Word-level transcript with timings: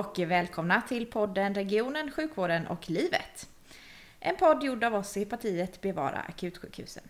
och 0.00 0.18
välkomna 0.18 0.82
till 0.82 1.06
podden 1.06 1.54
Regionen, 1.54 2.10
sjukvården 2.10 2.66
och 2.66 2.90
livet. 2.90 3.48
En 4.20 4.36
podd 4.36 4.62
gjord 4.62 4.84
av 4.84 4.94
oss 4.94 5.16
i 5.16 5.24
partiet 5.24 5.80
Bevara 5.80 6.20
akutsjukhusen. 6.20 7.02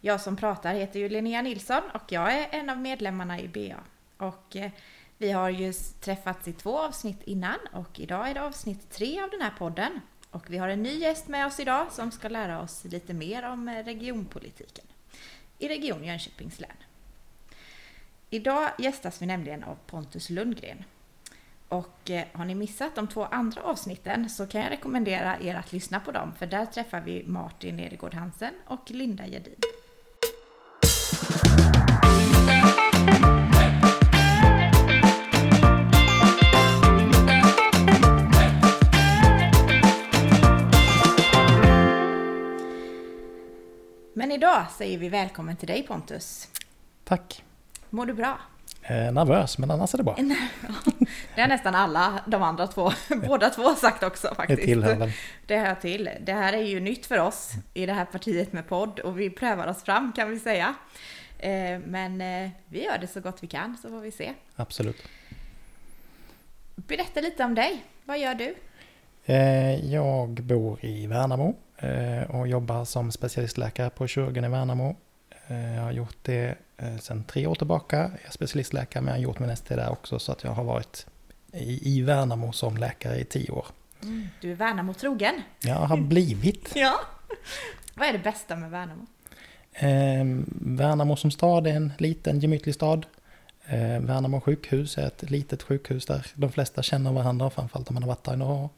Jag 0.00 0.20
som 0.20 0.36
pratar 0.36 0.74
heter 0.74 1.00
ju 1.00 1.08
Linnea 1.08 1.42
Nilsson 1.42 1.82
och 1.94 2.12
jag 2.12 2.32
är 2.32 2.48
en 2.50 2.70
av 2.70 2.78
medlemmarna 2.78 3.40
i 3.40 3.48
BA. 3.48 3.80
Och 4.26 4.56
eh, 4.56 4.70
vi 5.18 5.32
har 5.32 5.50
ju 5.50 5.72
träffats 6.00 6.48
i 6.48 6.52
två 6.52 6.78
avsnitt 6.78 7.22
innan 7.24 7.58
och 7.72 8.00
idag 8.00 8.30
är 8.30 8.34
det 8.34 8.42
avsnitt 8.42 8.90
tre 8.90 9.20
av 9.20 9.30
den 9.30 9.40
här 9.40 9.54
podden. 9.58 10.00
Och 10.30 10.50
vi 10.50 10.58
har 10.58 10.68
en 10.68 10.82
ny 10.82 10.98
gäst 10.98 11.28
med 11.28 11.46
oss 11.46 11.60
idag 11.60 11.92
som 11.92 12.10
ska 12.10 12.28
lära 12.28 12.60
oss 12.60 12.84
lite 12.84 13.14
mer 13.14 13.42
om 13.42 13.68
eh, 13.68 13.84
regionpolitiken 13.84 14.86
i 15.58 15.68
Region 15.68 16.04
Jönköpings 16.04 16.60
län. 16.60 16.76
Idag 18.30 18.70
gästas 18.78 19.22
vi 19.22 19.26
nämligen 19.26 19.64
av 19.64 19.78
Pontus 19.86 20.30
Lundgren. 20.30 20.84
Och 21.72 22.10
eh, 22.10 22.24
har 22.32 22.44
ni 22.44 22.54
missat 22.54 22.94
de 22.94 23.08
två 23.08 23.24
andra 23.24 23.62
avsnitten 23.62 24.30
så 24.30 24.46
kan 24.46 24.60
jag 24.60 24.70
rekommendera 24.70 25.40
er 25.40 25.54
att 25.54 25.72
lyssna 25.72 26.00
på 26.00 26.12
dem 26.12 26.32
för 26.38 26.46
där 26.46 26.66
träffar 26.66 27.00
vi 27.00 27.24
Martin 27.26 27.76
Nedergård 27.76 28.14
Hansen 28.14 28.54
och 28.66 28.90
Linda 28.90 29.26
Gedin. 29.26 29.54
Men 44.14 44.32
idag 44.32 44.66
säger 44.70 44.98
vi 44.98 45.08
välkommen 45.08 45.56
till 45.56 45.68
dig 45.68 45.82
Pontus. 45.82 46.48
Tack. 47.04 47.44
Mår 47.90 48.06
du 48.06 48.14
bra? 48.14 48.38
Eh, 48.84 49.12
nervös, 49.12 49.58
men 49.58 49.70
annars 49.70 49.94
är 49.94 49.98
det 49.98 50.04
bra. 50.04 50.16
det 51.34 51.40
har 51.40 51.48
nästan 51.48 51.74
alla 51.74 52.20
de 52.26 52.42
andra 52.42 52.66
två, 52.66 52.92
båda 53.26 53.50
två 53.50 53.74
sagt 53.74 54.02
också 54.02 54.34
faktiskt. 54.34 54.60
Det 54.60 54.66
tillhör 54.66 54.96
väl. 54.96 55.12
Det 55.46 55.58
hör 55.58 55.74
till. 55.74 56.10
Det 56.20 56.32
här 56.32 56.52
är 56.52 56.62
ju 56.62 56.80
nytt 56.80 57.06
för 57.06 57.18
oss 57.18 57.50
i 57.74 57.86
det 57.86 57.92
här 57.92 58.04
partiet 58.04 58.52
med 58.52 58.68
podd 58.68 59.00
och 59.00 59.20
vi 59.20 59.30
prövar 59.30 59.66
oss 59.66 59.82
fram 59.82 60.12
kan 60.16 60.30
vi 60.30 60.38
säga. 60.38 60.74
Eh, 61.38 61.78
men 61.86 62.20
eh, 62.20 62.50
vi 62.68 62.84
gör 62.84 62.98
det 62.98 63.06
så 63.06 63.20
gott 63.20 63.42
vi 63.42 63.46
kan 63.46 63.76
så 63.82 63.88
får 63.88 64.00
vi 64.00 64.10
se. 64.10 64.32
Absolut. 64.56 65.02
Berätta 66.74 67.20
lite 67.20 67.44
om 67.44 67.54
dig. 67.54 67.84
Vad 68.04 68.18
gör 68.18 68.34
du? 68.34 68.54
Jag 69.82 70.28
bor 70.28 70.84
i 70.84 71.06
Värnamo 71.06 71.54
och 72.28 72.48
jobbar 72.48 72.84
som 72.84 73.12
specialistläkare 73.12 73.90
på 73.90 74.06
kirurgen 74.06 74.44
i 74.44 74.48
Värnamo. 74.48 74.96
Jag 75.48 75.82
har 75.82 75.92
gjort 75.92 76.16
det 76.22 76.56
sedan 77.00 77.24
tre 77.24 77.46
år 77.46 77.54
tillbaka. 77.54 77.96
Jag 77.96 78.26
är 78.26 78.30
specialistläkare 78.30 79.02
men 79.02 79.14
jag 79.14 79.18
har 79.18 79.22
gjort 79.22 79.38
min 79.38 79.50
ST 79.50 79.76
där 79.76 79.90
också 79.90 80.18
så 80.18 80.32
att 80.32 80.44
jag 80.44 80.50
har 80.50 80.64
varit 80.64 81.06
i, 81.52 81.98
i 81.98 82.02
Värnamo 82.02 82.52
som 82.52 82.76
läkare 82.76 83.18
i 83.18 83.24
tio 83.24 83.50
år. 83.50 83.66
Mm, 84.02 84.28
du 84.40 84.50
är 84.50 84.54
Värnamo-trogen. 84.54 85.42
Jag 85.60 85.74
har 85.74 85.96
blivit. 85.96 86.72
ja. 86.74 87.00
Vad 87.94 88.08
är 88.08 88.12
det 88.12 88.18
bästa 88.18 88.56
med 88.56 88.70
Värnamo? 88.70 89.06
Eh, 89.72 90.44
Värnamo 90.60 91.16
som 91.16 91.30
stad 91.30 91.66
är 91.66 91.72
en 91.72 91.92
liten 91.98 92.40
gemytlig 92.40 92.74
stad. 92.74 93.06
Eh, 93.64 94.00
Värnamo 94.00 94.40
sjukhus 94.40 94.98
är 94.98 95.06
ett 95.06 95.30
litet 95.30 95.62
sjukhus 95.62 96.06
där 96.06 96.26
de 96.34 96.52
flesta 96.52 96.82
känner 96.82 97.12
varandra, 97.12 97.50
framförallt 97.50 97.88
om 97.88 97.94
man 97.94 98.02
har 98.02 98.08
varit 98.08 98.24
där 98.24 98.36
några 98.36 98.54
år. 98.54 98.68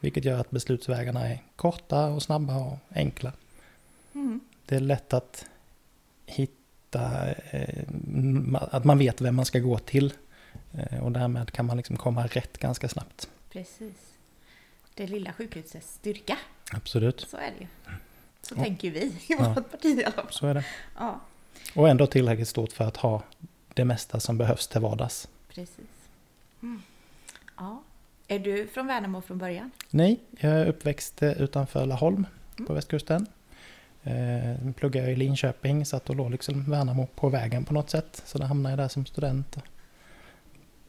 Vilket 0.00 0.24
gör 0.24 0.40
att 0.40 0.50
beslutsvägarna 0.50 1.28
är 1.28 1.42
korta 1.56 2.06
och 2.06 2.22
snabba 2.22 2.56
och 2.56 2.78
enkla. 2.94 3.32
Mm. 4.14 4.40
Det 4.66 4.76
är 4.76 4.80
lätt 4.80 5.12
att 5.12 5.46
hitta, 6.26 6.61
eh, 6.94 7.84
att 8.54 8.84
man 8.84 8.98
vet 8.98 9.20
vem 9.20 9.36
man 9.36 9.44
ska 9.44 9.58
gå 9.58 9.78
till. 9.78 10.12
Eh, 10.72 11.04
och 11.04 11.12
därmed 11.12 11.50
kan 11.50 11.66
man 11.66 11.76
liksom 11.76 11.96
komma 11.96 12.26
rätt 12.26 12.58
ganska 12.58 12.88
snabbt. 12.88 13.28
Precis. 13.50 14.12
Det 14.94 15.06
lilla 15.06 15.32
sjukhusets 15.32 15.94
styrka. 15.94 16.38
Absolut. 16.72 17.26
Så 17.30 17.36
är 17.36 17.52
det 17.58 17.60
ju. 17.60 17.66
Så 18.42 18.54
ja. 18.56 18.62
tänker 18.62 18.90
vi 18.90 19.00
i 19.00 19.12
ja. 19.28 19.52
vårt 19.54 19.70
parti 19.70 19.84
i 19.84 20.04
alla 20.04 20.12
fall. 20.12 20.26
Så 20.30 20.46
är 20.46 20.54
det. 20.54 20.64
Ja. 20.98 21.20
Och 21.74 21.88
ändå 21.88 22.06
tillräckligt 22.06 22.48
stort 22.48 22.72
för 22.72 22.84
att 22.84 22.96
ha 22.96 23.22
det 23.74 23.84
mesta 23.84 24.20
som 24.20 24.38
behövs 24.38 24.68
till 24.68 24.80
vardags. 24.80 25.28
Precis. 25.48 25.86
Mm. 26.62 26.82
Ja. 27.56 27.82
Är 28.28 28.38
du 28.38 28.66
från 28.66 28.86
Värnamo 28.86 29.20
från 29.20 29.38
början? 29.38 29.70
Nej, 29.90 30.20
jag 30.30 30.52
är 30.52 30.66
uppväxt 30.66 31.22
utanför 31.22 31.86
Laholm 31.86 32.26
mm. 32.56 32.66
på 32.66 32.74
västkusten. 32.74 33.26
Eh, 34.04 34.72
pluggade 34.76 35.10
i 35.10 35.16
Linköping 35.16 35.86
så 35.86 35.96
att 35.96 36.04
då 36.04 36.14
låg 36.14 36.30
liksom 36.30 36.70
Värnamo 36.70 37.06
på 37.06 37.28
vägen 37.28 37.64
på 37.64 37.74
något 37.74 37.90
sätt. 37.90 38.22
Så 38.26 38.38
då 38.38 38.44
hamnade 38.44 38.72
jag 38.72 38.78
där 38.78 38.88
som 38.88 39.06
student. 39.06 39.56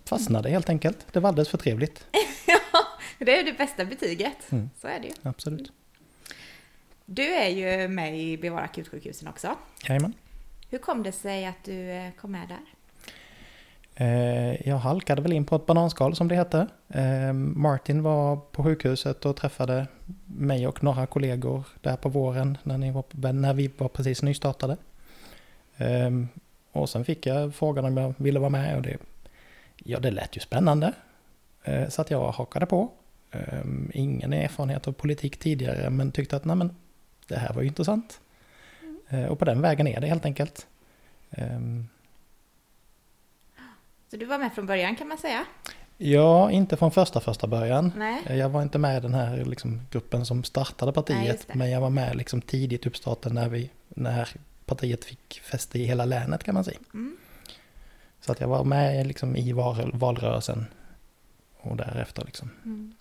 Fastnade 0.06 0.50
helt 0.50 0.69
enkelt. 0.69 1.13
Det 1.13 1.19
var 1.19 1.29
alldeles 1.29 1.50
för 1.50 1.57
trevligt. 1.57 2.07
ja, 2.47 2.79
det 3.19 3.40
är 3.40 3.44
det 3.44 3.53
bästa 3.53 3.85
betyget. 3.85 4.52
Mm. 4.52 4.69
Så 4.81 4.88
är 4.88 5.00
det 5.00 5.07
ju. 5.07 5.13
Absolut. 5.23 5.72
Du 7.06 7.34
är 7.34 7.50
ju 7.50 7.88
med 7.88 8.19
i 8.19 8.38
Bevara 8.38 8.63
akutsjukhusen 8.63 9.28
också. 9.28 9.56
Jajamän. 9.88 10.13
Hur 10.69 10.78
kom 10.78 11.03
det 11.03 11.12
sig 11.12 11.46
att 11.46 11.63
du 11.63 11.91
eh, 11.91 12.12
kom 12.12 12.31
med 12.31 12.47
där? 12.47 12.59
Eh, 13.95 14.69
jag 14.69 14.77
halkade 14.77 15.21
väl 15.21 15.33
in 15.33 15.45
på 15.45 15.55
ett 15.55 15.65
bananskal 15.65 16.15
som 16.15 16.27
det 16.27 16.35
hette. 16.35 16.67
Eh, 16.89 17.33
Martin 17.33 18.03
var 18.03 18.35
på 18.35 18.63
sjukhuset 18.63 19.25
och 19.25 19.35
träffade 19.35 19.87
mig 20.25 20.67
och 20.67 20.83
några 20.83 21.05
kollegor 21.05 21.63
där 21.81 21.95
på 21.95 22.09
våren 22.09 22.57
när, 22.63 22.91
var, 22.91 23.33
när 23.33 23.53
vi 23.53 23.71
var 23.77 23.87
precis 23.87 24.21
nystartade. 24.21 24.77
Och 26.71 26.89
sen 26.89 27.05
fick 27.05 27.25
jag 27.25 27.55
frågan 27.55 27.85
om 27.85 27.97
jag 27.97 28.13
ville 28.17 28.39
vara 28.39 28.49
med 28.49 28.75
och 28.75 28.81
det, 28.81 28.97
ja, 29.83 29.99
det 29.99 30.11
lät 30.11 30.37
ju 30.37 30.39
spännande. 30.39 30.93
Så 31.89 32.01
att 32.01 32.11
jag 32.11 32.31
hakade 32.31 32.65
på. 32.65 32.91
Ingen 33.93 34.33
erfarenhet 34.33 34.87
av 34.87 34.91
politik 34.91 35.37
tidigare 35.37 35.89
men 35.89 36.11
tyckte 36.11 36.35
att 36.35 36.45
nej 36.45 36.55
men, 36.55 36.75
det 37.27 37.35
här 37.35 37.53
var 37.53 37.61
ju 37.61 37.67
intressant. 37.67 38.19
Mm. 39.09 39.29
Och 39.29 39.39
på 39.39 39.45
den 39.45 39.61
vägen 39.61 39.87
är 39.87 40.01
det 40.01 40.07
helt 40.07 40.25
enkelt. 40.25 40.67
Så 44.13 44.18
du 44.18 44.25
var 44.25 44.38
med 44.38 44.53
från 44.53 44.66
början 44.66 44.96
kan 44.96 45.07
man 45.07 45.18
säga? 45.18 45.46
Ja, 45.97 46.51
inte 46.51 46.78
från 46.78 46.91
första 46.91 47.19
första 47.19 47.47
början. 47.47 47.91
Nej. 47.96 48.38
Jag 48.38 48.50
var 48.50 48.62
inte 48.62 48.78
med 48.78 48.97
i 48.97 49.00
den 49.00 49.13
här 49.13 49.46
liksom, 49.46 49.81
gruppen 49.91 50.25
som 50.25 50.44
startade 50.44 50.94
partiet. 50.94 51.46
Nej, 51.47 51.57
men 51.57 51.72
jag 51.72 51.81
var 51.81 51.90
med 51.90 52.16
liksom, 52.16 52.41
tidigt 52.41 52.85
uppstarten 52.85 53.34
när, 53.34 53.50
vi, 53.50 53.69
när 53.88 54.29
partiet 54.66 55.06
fick 55.06 55.41
fäste 55.44 55.79
i 55.79 55.85
hela 55.85 56.06
länet 56.06 56.44
kan 56.44 56.53
man 56.53 56.63
säga. 56.63 56.79
Mm. 56.94 57.18
Så 58.22 58.31
att 58.31 58.40
jag 58.40 58.47
var 58.47 58.63
med 58.63 59.07
liksom, 59.07 59.35
i 59.35 59.53
val, 59.53 59.91
valrörelsen 59.94 60.66
och 61.57 61.78
därefter. 61.78 62.25
Liksom. 62.25 62.50
Mm. 62.66 62.96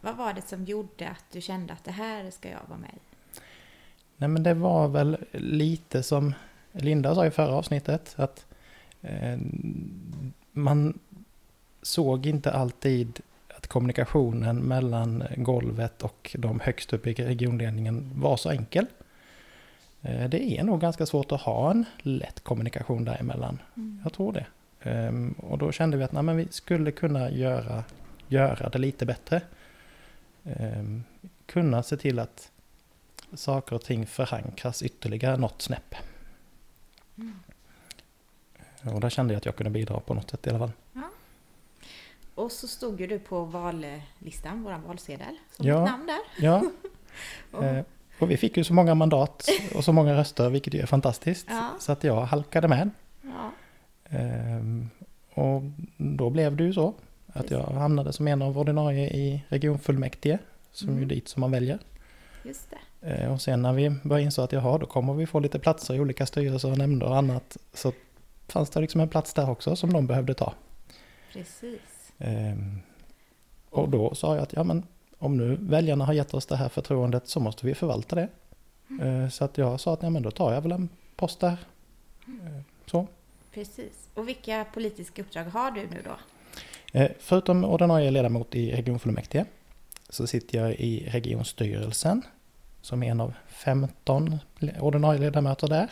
Vad 0.00 0.16
var 0.16 0.32
det 0.32 0.48
som 0.48 0.64
gjorde 0.64 1.08
att 1.08 1.24
du 1.32 1.40
kände 1.40 1.72
att 1.72 1.84
det 1.84 1.92
här 1.92 2.30
ska 2.30 2.48
jag 2.48 2.60
vara 2.68 2.78
med 2.78 2.90
i? 2.90 3.40
Nej 4.16 4.28
men 4.28 4.42
det 4.42 4.54
var 4.54 4.88
väl 4.88 5.16
lite 5.32 6.02
som 6.02 6.34
Linda 6.72 7.14
sa 7.14 7.26
i 7.26 7.30
förra 7.30 7.54
avsnittet. 7.54 8.14
att 8.18 8.44
Eh, 8.48 8.57
man 10.52 10.98
såg 11.82 12.26
inte 12.26 12.52
alltid 12.52 13.20
att 13.56 13.66
kommunikationen 13.66 14.56
mellan 14.58 15.24
golvet 15.36 16.02
och 16.02 16.36
de 16.38 16.60
högst 16.60 16.92
upp 16.92 17.06
i 17.06 17.14
regionledningen 17.14 18.10
var 18.14 18.36
så 18.36 18.50
enkel. 18.50 18.86
Eh, 20.02 20.28
det 20.28 20.58
är 20.58 20.64
nog 20.64 20.80
ganska 20.80 21.06
svårt 21.06 21.32
att 21.32 21.40
ha 21.40 21.70
en 21.70 21.84
lätt 21.98 22.40
kommunikation 22.40 23.04
däremellan. 23.04 23.58
Mm. 23.76 24.00
Jag 24.04 24.12
tror 24.12 24.32
det. 24.32 24.46
Ehm, 24.82 25.32
och 25.32 25.58
då 25.58 25.72
kände 25.72 25.96
vi 25.96 26.04
att 26.04 26.12
nej, 26.12 26.36
vi 26.36 26.48
skulle 26.50 26.90
kunna 26.90 27.30
göra, 27.30 27.84
göra 28.28 28.68
det 28.68 28.78
lite 28.78 29.06
bättre. 29.06 29.42
Ehm, 30.44 31.04
kunna 31.46 31.82
se 31.82 31.96
till 31.96 32.18
att 32.18 32.50
saker 33.34 33.76
och 33.76 33.82
ting 33.82 34.06
förankras 34.06 34.82
ytterligare 34.82 35.36
något 35.36 35.62
snäpp. 35.62 35.94
Mm. 37.16 37.34
Och 38.82 39.00
där 39.00 39.10
kände 39.10 39.34
jag 39.34 39.38
att 39.38 39.46
jag 39.46 39.56
kunde 39.56 39.70
bidra 39.70 40.00
på 40.00 40.14
något 40.14 40.30
sätt 40.30 40.46
i 40.46 40.50
alla 40.50 40.58
fall. 40.58 40.72
Ja. 40.92 41.10
Och 42.34 42.52
så 42.52 42.68
stod 42.68 43.00
ju 43.00 43.06
du 43.06 43.18
på 43.18 43.44
vallistan, 43.44 44.62
vår 44.62 44.88
valsedel, 44.88 45.36
som 45.56 45.66
ja. 45.66 45.84
namn 45.84 46.06
där. 46.06 46.44
Ja. 46.44 46.62
och. 47.52 47.64
Eh, 47.64 47.84
och 48.18 48.30
vi 48.30 48.36
fick 48.36 48.56
ju 48.56 48.64
så 48.64 48.74
många 48.74 48.94
mandat 48.94 49.48
och 49.74 49.84
så 49.84 49.92
många 49.92 50.14
röster, 50.14 50.50
vilket 50.50 50.74
ju 50.74 50.80
är 50.80 50.86
fantastiskt. 50.86 51.46
Ja. 51.50 51.70
Så 51.78 51.92
att 51.92 52.04
jag 52.04 52.20
halkade 52.20 52.68
med. 52.68 52.90
Ja. 53.22 53.50
Ehm, 54.04 54.90
och 55.34 55.62
då 55.96 56.30
blev 56.30 56.56
det 56.56 56.64
ju 56.64 56.72
så 56.72 56.94
att 57.26 57.50
jag 57.50 57.62
hamnade 57.62 58.12
som 58.12 58.28
en 58.28 58.42
av 58.42 58.58
ordinarie 58.58 59.10
i 59.10 59.44
regionfullmäktige, 59.48 60.38
som 60.72 60.88
mm. 60.88 61.02
är 61.02 61.06
dit 61.06 61.28
som 61.28 61.40
man 61.40 61.50
väljer. 61.50 61.78
Just 62.44 62.70
det. 62.70 63.08
Ehm, 63.08 63.32
och 63.32 63.40
sen 63.40 63.62
när 63.62 63.72
vi 63.72 63.90
började 63.90 64.24
inså 64.24 64.42
att 64.42 64.52
jaha, 64.52 64.78
då 64.78 64.86
kommer 64.86 65.14
vi 65.14 65.26
få 65.26 65.40
lite 65.40 65.58
platser 65.58 65.94
i 65.94 66.00
olika 66.00 66.26
styrelser 66.26 66.70
och 66.70 66.78
nämnder 66.78 67.06
och 67.06 67.16
annat. 67.16 67.56
Så 67.74 67.92
fanns 68.48 68.70
det 68.70 68.80
liksom 68.80 69.00
en 69.00 69.08
plats 69.08 69.34
där 69.34 69.50
också 69.50 69.76
som 69.76 69.92
de 69.92 70.06
behövde 70.06 70.34
ta. 70.34 70.54
Precis. 71.32 72.12
Ehm, 72.18 72.80
och 73.70 73.88
då 73.88 74.14
sa 74.14 74.34
jag 74.34 74.42
att 74.42 74.52
ja 74.52 74.64
men 74.64 74.86
om 75.18 75.36
nu 75.36 75.56
väljarna 75.60 76.04
har 76.04 76.12
gett 76.12 76.34
oss 76.34 76.46
det 76.46 76.56
här 76.56 76.68
förtroendet 76.68 77.28
så 77.28 77.40
måste 77.40 77.66
vi 77.66 77.74
förvalta 77.74 78.16
det. 78.16 78.28
Mm. 78.90 79.06
Ehm, 79.06 79.30
så 79.30 79.44
att 79.44 79.58
jag 79.58 79.80
sa 79.80 79.92
att 79.92 80.02
ja 80.02 80.10
men 80.10 80.22
då 80.22 80.30
tar 80.30 80.52
jag 80.52 80.60
väl 80.60 80.72
en 80.72 80.88
post 81.16 81.40
där. 81.40 81.56
Mm. 82.26 82.46
Ehm, 82.46 82.64
så. 82.86 83.06
Precis. 83.54 84.08
Och 84.14 84.28
vilka 84.28 84.66
politiska 84.74 85.22
uppdrag 85.22 85.44
har 85.44 85.70
du 85.70 85.80
nu 85.80 86.02
då? 86.04 86.16
Eh, 87.00 87.10
Förutom 87.18 87.64
ordinarie 87.64 88.10
ledamot 88.10 88.54
i 88.54 88.72
regionfullmäktige 88.72 89.44
så 90.08 90.26
sitter 90.26 90.58
jag 90.58 90.72
i 90.72 91.08
regionstyrelsen 91.10 92.22
som 92.80 93.02
en 93.02 93.20
av 93.20 93.34
15 93.48 94.38
ordinarie 94.80 95.20
ledamöter 95.20 95.68
där. 95.68 95.88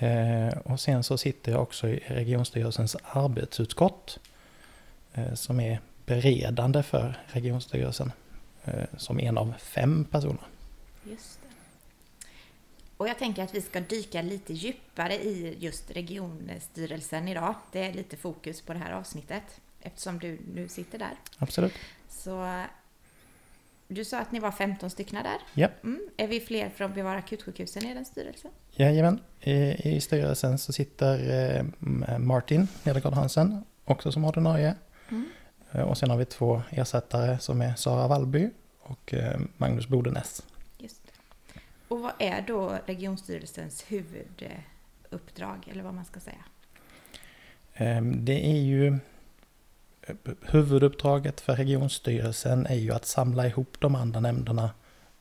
Eh, 0.00 0.58
Och 0.64 0.80
sen 0.80 1.04
så 1.04 1.18
sitter 1.18 1.52
jag 1.52 1.62
också 1.62 1.88
i 1.88 2.02
regionstyrelsens 2.06 2.96
arbetsutskott 3.02 4.18
eh, 5.14 5.34
som 5.34 5.60
är 5.60 5.80
beredande 6.06 6.82
för 6.82 7.18
regionstyrelsen 7.26 8.12
eh, 8.64 8.84
som 8.96 9.20
en 9.20 9.38
av 9.38 9.54
fem 9.58 10.04
personer. 10.04 10.46
Just 11.04 11.38
det. 11.42 11.48
Och 12.96 13.08
jag 13.08 13.18
tänker 13.18 13.42
att 13.42 13.54
vi 13.54 13.60
ska 13.60 13.80
dyka 13.80 14.22
lite 14.22 14.52
djupare 14.52 15.14
i 15.14 15.56
just 15.58 15.90
regionstyrelsen 15.90 17.28
idag. 17.28 17.54
Det 17.72 17.86
är 17.86 17.92
lite 17.92 18.16
fokus 18.16 18.62
på 18.62 18.72
det 18.72 18.78
här 18.78 18.92
avsnittet 18.92 19.60
eftersom 19.80 20.18
du 20.18 20.38
nu 20.54 20.68
sitter 20.68 20.98
där. 20.98 21.14
Absolut. 21.38 21.72
Så 22.08 22.64
du 23.90 24.04
sa 24.04 24.18
att 24.18 24.32
ni 24.32 24.40
var 24.40 24.50
15 24.50 24.90
stycken 24.90 25.22
där. 25.22 25.38
Ja. 25.54 25.68
Mm. 25.82 26.00
Är 26.16 26.26
vi 26.28 26.40
fler 26.40 26.70
från 26.70 26.92
Bevara 26.94 27.18
akutsjukhusen 27.18 27.86
i 27.86 27.94
den 27.94 28.04
styrelsen? 28.04 28.50
Jajamän, 28.70 29.20
i, 29.40 29.52
i 29.96 30.00
styrelsen 30.00 30.58
så 30.58 30.72
sitter 30.72 31.58
eh, 31.58 32.18
Martin 32.18 32.68
Nedergaard 32.82 33.14
Hansen 33.14 33.64
också 33.84 34.12
som 34.12 34.24
ordinarie. 34.24 34.74
Mm. 35.08 35.28
Eh, 35.72 35.80
Och 35.82 35.98
sen 35.98 36.10
har 36.10 36.16
vi 36.16 36.24
två 36.24 36.62
ersättare 36.70 37.38
som 37.38 37.60
är 37.62 37.74
Sara 37.74 38.08
Wallby 38.08 38.50
och 38.80 39.14
eh, 39.14 39.40
Magnus 39.56 39.88
Bodenäs. 39.88 40.42
Just 40.78 41.02
det. 41.06 41.60
Och 41.88 42.00
vad 42.00 42.12
är 42.18 42.42
då 42.46 42.78
regionstyrelsens 42.86 43.84
huvuduppdrag, 43.88 45.68
eller 45.70 45.82
vad 45.82 45.94
man 45.94 46.04
ska 46.04 46.20
säga? 46.20 46.44
Eh, 47.74 48.02
Det 48.02 48.46
är 48.50 48.60
ju 48.60 48.98
huvuduppdraget 50.42 51.40
för 51.40 51.56
regionstyrelsen 51.56 52.66
är 52.66 52.74
ju 52.74 52.92
att 52.92 53.04
samla 53.04 53.46
ihop 53.46 53.76
de 53.78 53.94
andra 53.94 54.20
nämnderna 54.20 54.70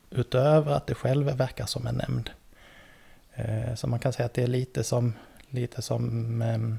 utöver 0.09 0.71
att 0.71 0.87
det 0.87 0.95
själv 0.95 1.25
verkar 1.25 1.65
som 1.65 1.87
en 1.87 1.95
nämnd. 1.95 2.29
Eh, 3.33 3.75
Så 3.75 3.87
man 3.87 3.99
kan 3.99 4.13
säga 4.13 4.25
att 4.25 4.33
det 4.33 4.43
är 4.43 4.47
lite 4.47 4.83
som, 4.83 5.13
lite 5.49 5.81
som 5.81 6.41
ehm, 6.41 6.77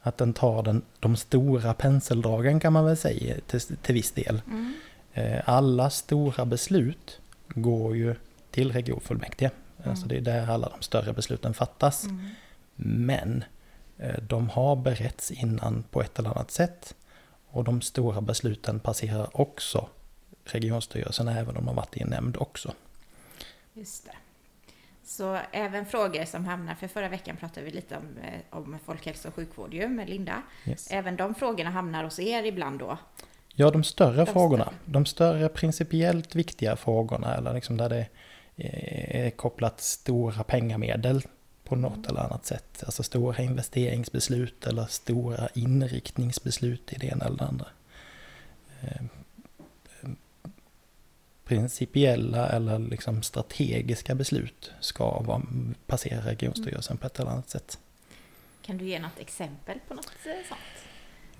att 0.00 0.18
den 0.18 0.32
tar 0.32 0.62
den, 0.62 0.82
de 1.00 1.16
stora 1.16 1.74
penseldragen 1.74 2.60
kan 2.60 2.72
man 2.72 2.84
väl 2.84 2.96
säga 2.96 3.36
till, 3.46 3.60
till 3.60 3.94
viss 3.94 4.12
del. 4.12 4.42
Mm. 4.46 4.74
Eh, 5.12 5.42
Alla 5.48 5.90
stora 5.90 6.44
beslut 6.44 7.20
går 7.48 7.96
ju 7.96 8.14
till 8.50 8.72
regionfullmäktige. 8.72 9.50
Mm. 9.78 9.90
Alltså 9.90 10.06
det 10.06 10.16
är 10.16 10.20
där 10.20 10.50
alla 10.50 10.68
de 10.68 10.82
större 10.82 11.12
besluten 11.12 11.54
fattas. 11.54 12.04
Mm. 12.04 12.28
Men 12.76 13.44
eh, 13.98 14.22
de 14.22 14.48
har 14.48 14.76
beretts 14.76 15.30
innan 15.30 15.84
på 15.90 16.02
ett 16.02 16.18
eller 16.18 16.30
annat 16.30 16.50
sätt. 16.50 16.94
Och 17.48 17.64
de 17.64 17.80
stora 17.80 18.20
besluten 18.20 18.80
passerar 18.80 19.40
också 19.40 19.88
regionstyrelsen 20.44 21.28
även 21.28 21.48
om 21.48 21.54
de 21.54 21.68
har 21.68 21.74
varit 21.74 21.96
i 21.96 22.02
en 22.02 22.08
nämnd 22.08 22.36
också. 22.36 22.72
Just 23.74 24.04
det. 24.04 24.12
Så 25.04 25.38
även 25.52 25.86
frågor 25.86 26.24
som 26.24 26.44
hamnar, 26.44 26.74
för 26.74 26.88
förra 26.88 27.08
veckan 27.08 27.36
pratade 27.36 27.66
vi 27.66 27.72
lite 27.72 27.96
om, 27.96 28.18
eh, 28.22 28.58
om 28.58 28.78
folkhälso 28.84 29.28
och 29.28 29.34
sjukvård 29.34 29.74
ju 29.74 29.88
med 29.88 30.08
Linda. 30.08 30.42
Yes. 30.64 30.88
Även 30.90 31.16
de 31.16 31.34
frågorna 31.34 31.70
hamnar 31.70 32.04
hos 32.04 32.18
er 32.18 32.42
ibland 32.44 32.78
då. 32.78 32.98
Ja, 33.54 33.70
de 33.70 33.84
större 33.84 34.24
De 34.24 34.26
frågorna, 34.26 34.64
större. 34.64 34.76
de 34.84 35.06
större 35.06 35.48
principiellt 35.48 36.34
viktiga 36.34 36.76
frågorna 36.76 37.34
eller 37.34 37.54
liksom 37.54 37.76
där 37.76 37.88
det 37.88 38.06
är 38.56 39.30
kopplat 39.30 39.80
stora 39.80 40.44
pengamedel 40.44 41.22
på 41.66 41.76
något 41.76 42.06
eller 42.06 42.20
annat 42.20 42.46
sätt. 42.46 42.82
Alltså 42.86 43.02
stora 43.02 43.42
investeringsbeslut 43.42 44.66
eller 44.66 44.86
stora 44.86 45.48
inriktningsbeslut 45.54 46.92
i 46.92 46.96
det 46.98 47.06
ena 47.06 47.24
eller 47.24 47.36
det 47.36 47.44
andra. 47.44 47.66
Eh, 48.82 49.02
Principiella 51.44 52.48
eller 52.48 52.78
liksom 52.78 53.22
strategiska 53.22 54.14
beslut 54.14 54.72
ska 54.80 55.20
vara, 55.20 55.42
passera 55.86 56.20
regionstyrelsen 56.20 56.96
på 56.96 57.06
ett 57.06 57.20
eller 57.20 57.30
annat 57.30 57.50
sätt. 57.50 57.78
Kan 58.62 58.78
du 58.78 58.84
ge 58.84 58.98
något 58.98 59.18
exempel 59.18 59.78
på 59.88 59.94
något 59.94 60.10
eh, 60.24 60.48
sånt? 60.48 60.60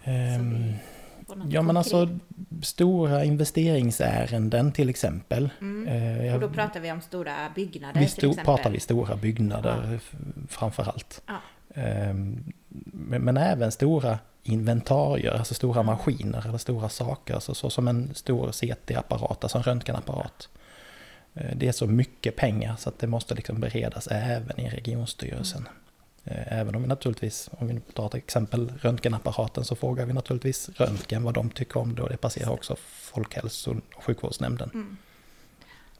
Ehm, 0.04 0.62
vi 0.62 0.78
får 1.26 1.36
något 1.36 1.52
Ja 1.52 1.62
men 1.62 1.74
konkret. 1.76 1.94
alltså 1.94 2.18
stora 2.62 3.24
investeringsärenden 3.24 4.72
till 4.72 4.88
exempel. 4.88 5.50
Mm. 5.60 5.88
Eh, 6.28 6.34
Och 6.34 6.40
då 6.40 6.48
pratar 6.48 6.80
vi 6.80 6.92
om 6.92 7.00
stora 7.00 7.34
byggnader 7.54 8.00
Vi 8.00 8.08
till 8.08 8.30
exempel. 8.30 8.44
pratar 8.44 8.70
vi 8.70 8.80
stora 8.80 9.16
byggnader 9.16 9.92
f- 9.96 10.14
framför 10.48 10.82
allt. 10.82 11.22
Ja. 11.26 11.34
Ehm, 11.74 12.52
Men, 12.92 13.22
men 13.22 13.36
även 13.36 13.72
stora 13.72 14.18
inventarier, 14.42 15.32
alltså 15.32 15.54
stora 15.54 15.82
maskiner 15.82 16.46
eller 16.48 16.58
stora 16.58 16.88
saker, 16.88 17.34
alltså 17.34 17.54
så 17.54 17.70
som 17.70 17.88
en 17.88 18.14
stor 18.14 18.52
CT-apparat, 18.52 19.42
alltså 19.44 19.58
en 19.58 19.64
röntgenapparat. 19.64 20.48
Eh, 21.34 21.56
Det 21.56 21.68
är 21.68 21.72
så 21.72 21.86
mycket 21.86 22.36
pengar 22.36 22.76
så 22.78 22.88
att 22.88 22.98
det 22.98 23.06
måste 23.06 23.34
liksom 23.34 23.60
beredas 23.60 24.06
även 24.10 24.60
i 24.60 24.68
regionstyrelsen. 24.70 25.62
Eh, 25.62 25.72
Även 26.30 26.74
om 26.74 26.82
vi 26.82 26.88
naturligtvis, 26.88 27.50
om 27.58 27.66
vi 27.68 27.80
tar 27.80 28.06
ett 28.06 28.14
exempel, 28.14 28.72
röntgenapparaten, 28.80 29.64
så 29.64 29.76
frågar 29.76 30.06
vi 30.06 30.12
naturligtvis 30.12 30.68
röntgen 30.68 31.22
vad 31.22 31.34
de 31.34 31.50
tycker 31.50 31.80
om 31.80 31.94
det 31.94 32.02
och 32.02 32.08
det 32.08 32.16
passerar 32.16 32.50
också 32.50 32.76
Folkhälso 32.86 33.76
och 33.96 34.04
sjukvårdsnämnden. 34.04 34.70
Mm. 34.74 34.96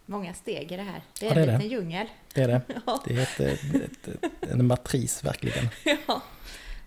Många 0.06 0.34
steg 0.34 0.72
i 0.72 0.76
det 0.76 0.82
här. 0.82 1.02
Det 1.20 1.26
är 1.26 1.28
Ja, 1.28 1.34
det 1.34 1.40
är 1.40 1.42
en 1.42 1.48
det. 1.48 1.64
liten 1.64 1.70
djungel. 1.78 2.06
Det 2.34 2.42
är 2.42 2.48
det. 2.48 2.60
Ja. 2.86 3.02
Det 3.06 3.14
är 3.16 3.22
ett, 3.22 3.40
ett, 3.40 4.08
ett, 4.08 4.50
en 4.50 4.66
matris 4.66 5.24
verkligen. 5.24 5.68
ja, 6.06 6.22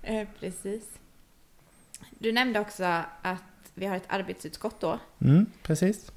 eh, 0.03 0.27
precis. 0.39 0.83
Du 2.09 2.31
nämnde 2.31 2.59
också 2.59 2.83
att 3.21 3.41
vi 3.74 3.86
har 3.86 3.95
ett 3.95 4.03
arbetsutskott 4.07 4.80
då. 4.80 5.00
Mm, 5.21 5.45
precis. 5.63 6.12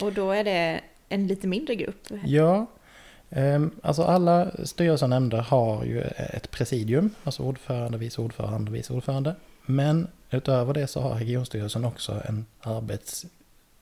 Och 0.00 0.12
då 0.12 0.30
är 0.32 0.44
det 0.44 0.80
en 1.08 1.26
lite 1.26 1.46
mindre 1.46 1.74
grupp. 1.74 2.06
Ja, 2.24 2.66
Ehm, 3.30 3.70
alltså 3.82 4.02
alla 4.02 4.50
styrelser 4.64 5.06
och 5.06 5.10
nämnder 5.10 5.38
har 5.38 5.84
ju 5.84 6.00
ett 6.16 6.50
presidium, 6.50 7.14
alltså 7.24 7.42
ordförande, 7.42 7.98
vice 7.98 8.20
ordförande, 8.20 8.70
vice 8.70 8.92
ordförande. 8.92 9.34
Men 9.66 10.08
utöver 10.30 10.74
det 10.74 10.86
så 10.86 11.00
har 11.00 11.14
regionstyrelsen 11.14 11.84
också 11.84 12.22
en 12.24 12.46
arbets, 12.60 13.26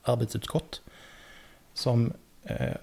arbetsutskott 0.01 0.81
som 1.73 2.13
eh, 2.43 2.75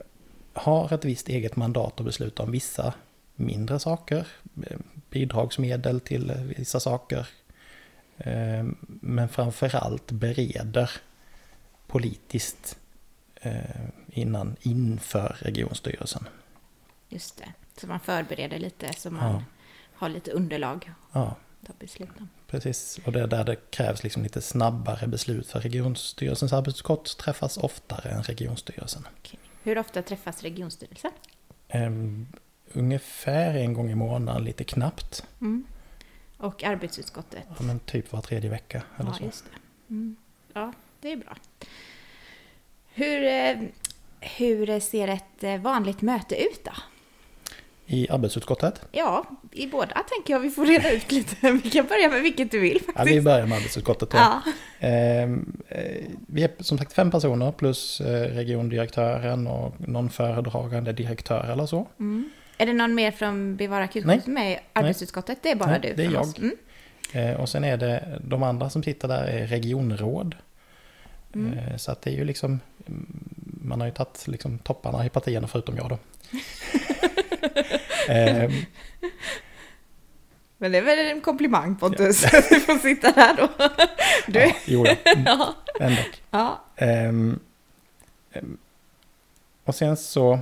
har 0.52 0.92
ett 0.92 1.04
visst 1.04 1.28
eget 1.28 1.56
mandat 1.56 2.00
att 2.00 2.06
besluta 2.06 2.42
om 2.42 2.50
vissa 2.50 2.94
mindre 3.36 3.78
saker, 3.78 4.26
eh, 4.66 4.78
bidragsmedel 5.10 6.00
till 6.00 6.30
eh, 6.30 6.36
vissa 6.36 6.80
saker, 6.80 7.28
eh, 8.18 8.64
men 9.00 9.28
framförallt 9.28 10.12
bereder 10.12 10.90
politiskt 11.86 12.78
eh, 13.40 13.84
innan, 14.08 14.56
inför 14.62 15.36
regionstyrelsen. 15.38 16.24
Just 17.14 17.36
det. 17.36 17.52
Så 17.80 17.86
man 17.86 18.00
förbereder 18.00 18.58
lite 18.58 18.92
så 18.92 19.10
man 19.10 19.32
Ja. 19.32 19.42
har 19.94 20.08
lite 20.08 20.30
underlag 20.30 20.92
Ja, 21.12 21.36
precis. 22.46 23.00
Och 23.04 23.12
det 23.12 23.20
är 23.20 23.26
där 23.26 23.44
det 23.44 23.56
krävs 23.70 24.02
liksom 24.02 24.22
lite 24.22 24.40
snabbare 24.40 25.06
beslut 25.06 25.46
för 25.50 25.60
regionstyrelsens 25.60 26.52
arbetsutskott 26.52 27.18
träffas 27.18 27.56
oftare 27.56 28.10
än 28.10 28.22
regionstyrelsen. 28.22 29.06
Okej. 29.18 29.38
Hur 29.62 29.78
ofta 29.78 30.02
träffas 30.02 30.42
regionstyrelsen? 30.42 31.10
Ehm, 31.68 32.26
ungefär 32.72 33.54
en 33.54 33.74
gång 33.74 33.90
i 33.90 33.94
månaden, 33.94 34.44
lite 34.44 34.64
knappt. 34.64 35.26
Mm. 35.40 35.64
Och 36.38 36.64
arbetsutskottet? 36.64 37.44
Ja, 37.58 37.62
men 37.64 37.78
typ 37.80 38.12
var 38.12 38.20
tredje 38.20 38.50
vecka 38.50 38.82
eller 38.96 39.10
Ja, 39.10 39.14
så. 39.16 39.24
just 39.24 39.44
det. 39.44 39.58
Mm. 39.94 40.16
Ja, 40.52 40.72
det 41.00 41.12
är 41.12 41.16
bra. 41.16 41.36
Hur, 42.94 43.24
eh, 43.24 43.68
hur 44.20 44.80
ser 44.80 45.08
ett 45.08 45.42
eh, 45.44 45.58
vanligt 45.60 46.02
möte 46.02 46.34
ut 46.42 46.64
då? 46.64 46.72
I 47.86 48.08
arbetsutskottet? 48.10 48.80
Ja, 48.92 49.24
i 49.52 49.66
båda 49.66 50.02
tänker 50.16 50.32
jag 50.34 50.40
vi 50.40 50.50
får 50.50 50.66
reda 50.66 50.90
ut 50.90 51.12
lite. 51.12 51.52
Vi 51.64 51.70
kan 51.70 51.86
börja 51.86 52.08
med 52.08 52.22
vilket 52.22 52.50
du 52.50 52.60
vill 52.60 52.80
Ja, 52.86 52.92
faktiskt. 52.92 53.16
vi 53.16 53.20
börjar 53.20 53.46
med 53.46 53.56
arbetsutskottet 53.56 54.10
då. 54.10 54.16
Ja. 54.16 54.42
Ehm, 54.78 55.62
eh, 55.68 56.04
vi 56.26 56.42
är 56.42 56.50
som 56.60 56.78
sagt 56.78 56.92
fem 56.92 57.10
personer 57.10 57.52
plus 57.52 58.00
eh, 58.00 58.34
regiondirektören 58.34 59.46
och 59.46 59.74
någon 59.88 60.10
föredragande 60.10 60.92
direktör 60.92 61.50
eller 61.52 61.66
så. 61.66 61.86
Mm. 62.00 62.30
Är 62.58 62.66
det 62.66 62.72
någon 62.72 62.94
mer 62.94 63.10
från 63.10 63.56
Bevara 63.56 63.78
Nej. 63.80 63.84
akutsjukhus 63.84 64.26
med 64.26 64.52
i 64.52 64.58
arbetsutskottet? 64.72 65.38
Det 65.42 65.50
är 65.50 65.56
bara 65.56 65.70
Nej, 65.70 65.80
du? 65.82 65.94
det 65.94 66.04
är 66.04 66.10
jag. 66.10 66.38
Mm. 66.38 66.56
Eh, 67.12 67.40
och 67.40 67.48
sen 67.48 67.64
är 67.64 67.76
det 67.76 68.18
de 68.24 68.42
andra 68.42 68.70
som 68.70 68.82
sitter 68.82 69.08
där 69.08 69.24
är 69.24 69.46
regionråd. 69.46 70.34
Mm. 71.34 71.78
Så 71.78 71.92
att 71.92 72.02
det 72.02 72.10
är 72.10 72.14
ju 72.14 72.24
liksom, 72.24 72.60
mm, 72.86 73.06
man 73.62 73.80
har 73.80 73.86
ju 73.88 73.92
tagit 73.94 74.28
liksom 74.28 74.58
topparna 74.58 75.06
i 75.06 75.08
partierna 75.08 75.46
förutom 75.46 75.76
jag 75.76 75.88
då. 75.88 75.98
Ehm, 78.08 78.52
Men 80.58 80.72
det 80.72 80.78
är 80.78 80.82
väl 80.82 80.98
en 80.98 81.20
komplimang 81.20 81.76
Pontus, 81.76 82.24
att 82.24 82.30
du 82.48 82.60
får 82.60 82.78
sitta 82.78 83.12
där 83.12 83.34
då. 83.36 83.48
Du, 84.26 84.38
ja, 84.40 84.52
jo, 84.64 84.86
ja, 84.86 84.94
mm, 85.12 85.24
ja. 85.26 85.54
ändå. 85.80 86.00
ja. 86.30 86.64
Ehm, 86.76 87.40
ehm, 88.32 88.58
och 89.64 89.74
sen 89.74 89.96
så... 89.96 90.38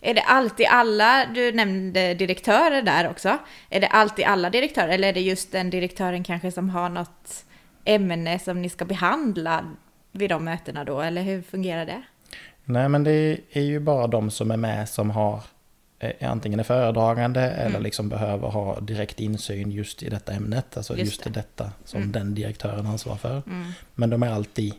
Är 0.00 0.14
det 0.14 0.22
alltid 0.22 0.66
alla, 0.70 1.26
du 1.34 1.52
nämnde 1.52 2.14
direktörer 2.14 2.82
där 2.82 3.10
också, 3.10 3.38
är 3.70 3.80
det 3.80 3.86
alltid 3.86 4.24
alla 4.24 4.50
direktörer 4.50 4.88
eller 4.88 5.08
är 5.08 5.12
det 5.12 5.20
just 5.20 5.52
den 5.52 5.70
direktören 5.70 6.24
kanske 6.24 6.52
som 6.52 6.70
har 6.70 6.88
något 6.88 7.44
ämne 7.84 8.38
som 8.38 8.62
ni 8.62 8.68
ska 8.68 8.84
behandla 8.84 9.64
vid 10.12 10.30
de 10.30 10.44
mötena 10.44 10.84
då, 10.84 11.00
eller 11.00 11.22
hur 11.22 11.42
fungerar 11.42 11.86
det? 11.86 12.02
Nej, 12.68 12.88
men 12.88 13.04
det 13.04 13.38
är 13.52 13.62
ju 13.62 13.80
bara 13.80 14.06
de 14.06 14.30
som 14.30 14.50
är 14.50 14.56
med 14.56 14.88
som 14.88 15.10
har 15.10 15.42
eh, 15.98 16.30
antingen 16.30 16.60
är 16.60 16.64
föredragande 16.64 17.40
eller 17.40 17.70
Mm. 17.70 17.82
liksom 17.82 18.08
behöver 18.08 18.48
ha 18.48 18.80
direkt 18.80 19.20
insyn 19.20 19.70
just 19.70 20.02
i 20.02 20.08
detta 20.10 20.32
ämnet. 20.32 20.76
Alltså 20.76 20.96
Just 20.96 21.12
just, 21.12 21.24
det. 21.24 21.30
detta 21.30 21.72
som 21.84 22.00
Mm. 22.00 22.12
den 22.12 22.34
direktören 22.34 22.86
ansvarar 22.86 23.16
för. 23.18 23.42
Mm. 23.46 23.72
Men 23.94 24.10
de 24.10 24.22
är 24.22 24.30
alltid 24.32 24.72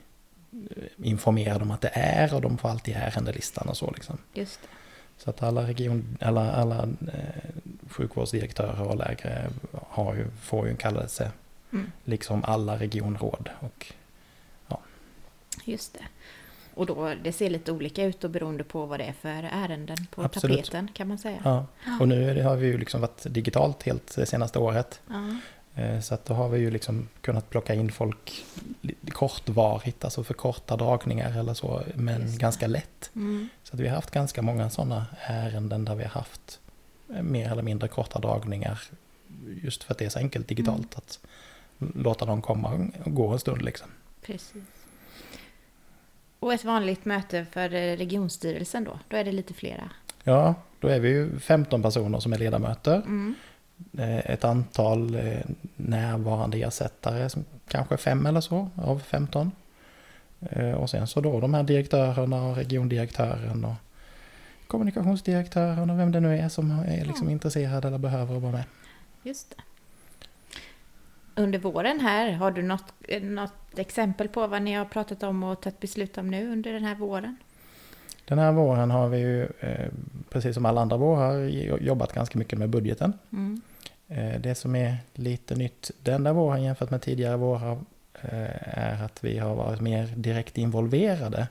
eh, 0.54 0.84
informerade 1.04 1.64
om 1.64 1.72
att 1.72 1.82
det 1.82 1.92
är 1.94 2.34
och 2.34 2.42
de 2.42 2.58
får 2.58 2.70
alltid 2.70 2.96
ärendelistan 2.96 3.70
och 3.70 3.78
så 3.78 3.92
liksom. 3.92 4.18
Just 4.34 4.62
det. 4.62 4.68
Så 5.24 5.30
att 5.30 5.44
alla 5.44 5.68
region, 5.68 6.18
alla, 6.22 6.52
alla 6.52 6.84
eh, 6.84 7.52
sjukvårdsdirektörer 7.90 8.82
och 8.82 8.98
läkare 8.98 9.50
har 9.90 10.16
ju, 10.16 10.28
får 10.42 10.66
ju 10.66 10.72
en 10.72 10.78
kallelse. 10.78 11.32
Mm. 11.74 11.92
Liksom 12.06 12.44
alla 12.44 12.80
regionråd. 12.80 13.50
Och, 13.60 13.94
Just 15.66 15.94
det. 15.94 16.00
Och 16.78 16.86
då, 16.86 17.14
det 17.24 17.32
ser 17.32 17.50
lite 17.50 17.72
olika 17.72 18.04
ut 18.04 18.24
och 18.24 18.30
beroende 18.30 18.64
på 18.64 18.86
vad 18.86 19.00
det 19.00 19.04
är 19.06 19.14
för 19.14 19.30
ärenden 19.52 19.98
på 20.12 20.24
Absolut. 20.24 20.58
tapeten 20.58 20.88
kan 20.94 21.08
man 21.08 21.18
säga. 21.18 21.40
ja. 21.44 21.66
och 22.00 22.08
nu 22.08 22.44
har 22.44 22.56
vi 22.56 22.68
ju 22.68 22.78
liksom 22.78 23.02
varit 23.02 23.26
digitalt 23.34 23.84
helt 23.84 24.16
det 24.16 24.26
senaste 24.26 24.60
året. 24.60 25.02
Ja. 25.10 25.36
Eh, 25.84 26.00
Så 26.02 26.14
att 26.14 26.26
då 26.26 26.34
har 26.34 26.50
vi 26.50 26.60
ju 26.60 26.72
liksom 26.72 27.08
kunnat 27.22 27.50
plocka 27.50 27.74
in 27.74 27.92
folk 27.92 28.46
kortvarigt, 29.14 30.04
alltså 30.04 30.24
för 30.24 30.34
korta 30.34 30.78
dragningar 30.78 31.40
eller 31.40 31.54
så, 31.54 31.84
men 31.96 32.38
ganska 32.38 32.68
lätt. 32.68 33.12
Mm. 33.16 33.50
Så 33.64 33.74
att 33.74 33.80
vi 33.80 33.88
har 33.88 33.96
haft 33.96 34.12
ganska 34.12 34.42
många 34.42 34.70
sådana 34.70 35.06
ärenden 35.22 35.86
där 35.86 35.96
vi 35.96 36.04
har 36.04 36.10
haft 36.10 36.60
eh, 37.16 37.22
mer 37.24 37.52
eller 37.52 37.64
mindre 37.64 37.88
korta 37.88 38.20
dragningar. 38.20 38.82
Just 39.64 39.84
för 39.84 39.94
att 39.94 39.98
det 39.98 40.06
är 40.06 40.10
så 40.10 40.20
enkelt 40.20 40.48
digitalt 40.48 40.78
Mm. 40.96 40.98
att 40.98 41.20
låta 42.06 42.26
dem 42.26 42.42
komma 42.42 42.90
och 43.04 43.14
gå 43.16 43.28
en 43.28 43.40
stund 43.40 43.62
liksom. 43.62 43.88
Precis. 44.22 44.64
Och 46.40 46.54
ett 46.54 46.66
vanligt 46.66 47.06
möte 47.06 47.46
för 47.52 47.74
eh, 47.74 47.98
regionstyrelsen 47.98 48.84
då, 48.84 49.00
då 49.08 49.18
är 49.18 49.24
det 49.24 49.32
lite 49.32 49.54
flera. 49.54 49.90
Ja, 50.24 50.56
då 50.80 50.88
är 50.88 51.00
vi 51.00 51.10
ju 51.10 51.40
15 51.40 51.82
personer 51.82 52.20
som 52.20 52.34
är 52.34 52.38
ledamöter. 52.38 52.96
Mm. 52.96 53.36
Eh, 53.98 54.18
Ett 54.32 54.44
antal 54.44 55.16
eh, 55.16 55.40
närvarande 55.76 56.58
ersättare, 56.58 57.30
kanske 57.68 57.98
fem 57.98 58.26
eller 58.26 58.42
så 58.42 58.70
av 58.76 59.00
15. 59.00 59.52
Eh, 60.50 60.72
Och 60.72 60.90
sen 60.90 61.08
så 61.08 61.22
då 61.22 61.40
de 61.40 61.54
här 61.54 61.64
direktörerna 61.64 62.44
och 62.44 62.56
regiondirektören 62.56 63.66
och 63.66 63.74
kommunikationsdirektören 64.68 65.90
och 65.90 66.00
vem 66.00 66.12
det 66.12 66.20
nu 66.20 66.38
är 66.40 66.50
som 66.50 66.72
är 66.72 67.06
liksom 67.06 67.28
Ja. 67.28 67.32
intresserad 67.32 67.86
eller 67.86 67.98
behöver 67.98 68.40
vara 68.40 68.52
med. 68.52 68.64
Just 69.24 69.50
det. 69.50 69.64
Under 71.38 71.60
våren 71.60 72.00
här, 72.00 72.32
har 72.32 72.52
du 72.52 72.62
något, 72.62 72.94
eh, 73.08 73.22
något 73.24 73.54
exempel 73.80 74.28
på 74.28 74.48
vad 74.48 74.62
ni 74.62 74.74
har 74.74 74.86
pratat 74.86 75.24
om 75.24 75.44
och 75.44 75.62
tagit 75.62 75.80
beslut 75.80 76.18
om 76.18 76.28
nu 76.32 76.52
under 76.52 76.74
den 76.74 76.84
här 76.84 76.96
våren? 76.96 77.38
Den 78.26 78.40
här 78.40 78.52
våren 78.52 78.92
har 78.92 79.08
vi 79.10 79.18
ju, 79.18 79.44
eh, 79.60 79.90
precis 80.30 80.54
som 80.56 80.66
alla 80.66 80.82
andra 80.82 80.98
vårar, 80.98 81.40
jo- 81.44 81.78
jobbat 81.82 82.14
ganska 82.14 82.40
mycket 82.40 82.60
med 82.60 82.70
budgeten. 82.70 83.14
Mm. 83.32 83.62
Eh, 84.08 84.40
Det 84.42 84.56
som 84.56 84.76
är 84.76 84.98
lite 85.14 85.56
nytt 85.56 85.92
denna 86.04 86.34
våren 86.34 86.64
jämfört 86.64 86.90
med 86.90 87.02
tidigare 87.02 87.38
vårar 87.38 87.78
är 88.22 89.04
att 89.04 89.24
vi 89.24 89.38
har 89.38 89.56
varit 89.56 89.82
mer 89.82 90.06
direkt 90.16 90.58
involverade 90.58 91.48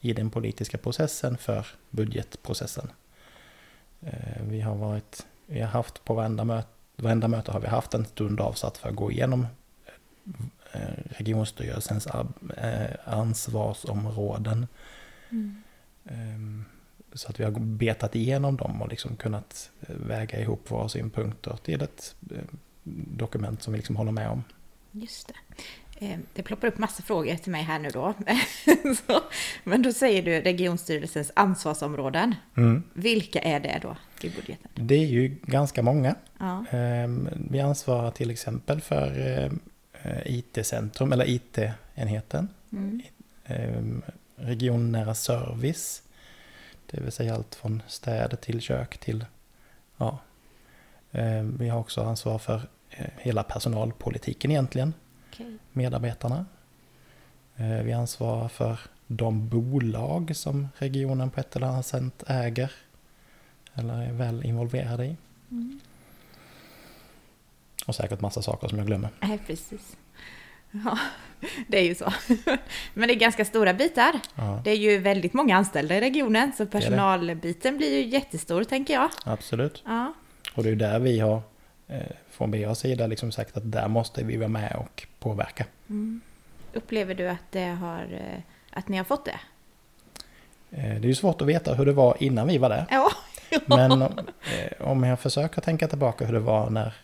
i 0.00 0.12
den 0.12 0.30
politiska 0.30 0.78
processen 0.78 1.36
för 1.36 1.66
budgetprocessen. 1.90 2.90
Vi 4.50 4.60
har 4.60 4.74
varit, 4.74 5.26
vi 5.46 5.60
har 5.60 5.68
haft 5.68 6.04
på 6.04 6.14
varenda 6.14 6.44
möte, 6.44 6.68
varenda 7.02 7.28
möte 7.28 7.52
har 7.52 7.60
vi 7.60 7.66
haft 7.66 7.94
en 7.94 8.04
stund 8.04 8.40
avsatt 8.40 8.78
för 8.78 8.88
att 8.88 8.94
gå 8.96 9.12
igenom 9.12 9.46
eh, 10.72 10.80
regionstyrelsens 11.08 12.06
eh, 12.06 12.90
ansvarsområden. 13.04 14.66
Mm. 15.30 15.62
Ehm, 16.04 16.64
Så 17.12 17.28
att 17.28 17.40
vi 17.40 17.44
har 17.44 17.50
betat 17.60 18.14
igenom 18.14 18.56
dem 18.56 18.82
och 18.82 18.88
liksom 18.88 19.16
kunnat 19.16 19.70
eh, 19.80 19.96
väga 19.96 20.40
ihop 20.40 20.70
våra 20.70 20.88
synpunkter 20.88 21.56
till 21.64 21.82
ett 21.82 22.14
dokument 23.16 23.62
som 23.62 23.72
vi 23.72 23.76
liksom 23.78 23.96
håller 23.96 24.12
med 24.12 24.28
om. 24.30 24.44
Just 24.92 25.28
det. 25.28 25.34
Eh, 26.00 26.18
Det 26.32 26.42
ploppar 26.42 26.68
upp 26.68 26.78
massa 26.78 27.02
frågor 27.02 27.34
till 27.36 27.52
mig 27.52 27.62
här 27.62 27.78
nu 27.78 27.88
då. 27.88 28.14
Så, 29.06 29.20
men 29.64 29.82
då 29.82 29.92
säger 29.92 30.22
du 30.22 30.40
regionstyrelsens 30.40 31.32
ansvarsområden. 31.36 32.34
Vilka 32.92 33.38
är 33.40 33.60
det 33.60 33.78
då 33.82 33.96
i 34.20 34.30
budgeten? 34.30 34.70
Det 34.74 34.94
är 34.94 35.06
ju 35.06 35.36
ganska 35.42 35.82
många. 35.82 36.14
Ja. 36.38 36.64
Ehm, 36.70 37.28
Vi 37.50 37.60
ansvarar 37.60 38.10
till 38.10 38.30
exempel 38.30 38.80
för 38.80 39.38
eh, 40.02 40.20
IT-centrum 40.26 41.12
eller 41.12 41.28
IT-enheten. 41.28 42.48
Mm. 42.72 43.02
Ehm, 43.46 44.02
Regionnära 44.36 45.14
service. 45.14 46.02
Det 46.90 47.00
vill 47.00 47.12
säga 47.12 47.34
allt 47.34 47.54
från 47.54 47.82
städer 47.86 48.36
till 48.36 48.60
kök 48.60 48.98
till... 48.98 49.24
Ja. 49.96 50.18
Ehm, 51.12 51.56
Vi 51.58 51.68
har 51.68 51.80
också 51.80 52.02
ansvar 52.02 52.38
för 52.38 52.60
eh, 52.90 53.06
hela 53.18 53.42
personalpolitiken 53.42 54.50
egentligen. 54.50 54.94
Okej. 55.32 55.56
medarbetarna. 55.72 56.46
Eh, 57.56 57.82
Vi 57.82 57.92
ansvarar 57.92 58.48
för 58.48 58.78
de 59.06 59.48
bolag 59.48 60.36
som 60.36 60.68
regionen 60.78 61.30
på 61.30 61.40
ett 61.40 61.56
eller 61.56 61.66
annat 61.66 61.86
sätt 61.86 62.24
äger 62.26 62.72
eller 63.74 64.02
är 64.02 64.12
väl 64.12 64.44
involverade 64.44 65.04
i. 65.06 65.16
Mm. 65.50 65.80
Och 67.86 67.94
säkert 67.94 68.20
massa 68.20 68.42
saker 68.42 68.68
som 68.68 68.78
jag 68.78 68.86
glömmer. 68.86 69.10
Nej, 69.20 69.38
precis. 69.46 69.96
Ja, 70.70 70.98
det 71.68 71.78
är 71.78 71.82
ju 71.84 71.94
så. 71.94 72.12
Men 72.94 73.08
det 73.08 73.14
är 73.14 73.18
ganska 73.18 73.44
stora 73.44 73.74
bitar. 73.74 74.20
Ja, 74.34 74.60
Det 74.64 74.70
är 74.70 74.76
ju 74.76 74.98
väldigt 74.98 75.32
många 75.32 75.56
anställda 75.56 75.96
i 75.96 76.00
regionen, 76.00 76.52
så 76.56 76.66
personalbiten 76.66 77.76
blir 77.76 77.94
ju 77.98 78.06
jättestor, 78.08 78.64
tänker 78.64 78.94
jag. 78.94 79.10
absolut. 79.24 79.82
Ja, 79.86 80.12
Och 80.54 80.62
det 80.62 80.70
är 80.70 80.76
där 80.76 80.98
vi 80.98 81.18
har 81.20 81.42
från 82.30 82.50
BAs 82.50 82.78
sida 82.78 83.06
liksom 83.06 83.32
sagt 83.32 83.56
att 83.56 83.72
där 83.72 83.88
måste 83.88 84.24
vi 84.24 84.36
vara 84.36 84.48
med 84.48 84.76
och 84.76 85.06
påverka. 85.18 85.66
Mm. 85.88 86.20
Upplever 86.72 87.14
du 87.14 87.28
att, 87.28 87.42
det 87.50 87.64
har, 87.64 88.02
eh, 88.12 88.40
att 88.72 88.88
ni 88.88 88.96
har 88.96 89.04
fått 89.04 89.24
det? 89.24 89.40
Eh, 90.70 90.82
Det 91.00 91.06
är 91.06 91.08
ju 91.08 91.14
svårt 91.14 91.40
att 91.42 91.48
veta 91.48 91.74
hur 91.74 91.86
det 91.86 91.92
var 91.92 92.16
innan 92.20 92.48
vi 92.48 92.58
var 92.58 92.68
där. 92.68 92.86
Ja. 92.90 93.10
Men 93.66 94.02
eh, 94.02 94.08
om 94.78 95.04
jag 95.04 95.20
försöker 95.20 95.60
tänka 95.60 95.88
tillbaka 95.88 96.26
hur 96.26 96.32
det 96.32 96.40
var 96.40 96.70
när 96.70 96.94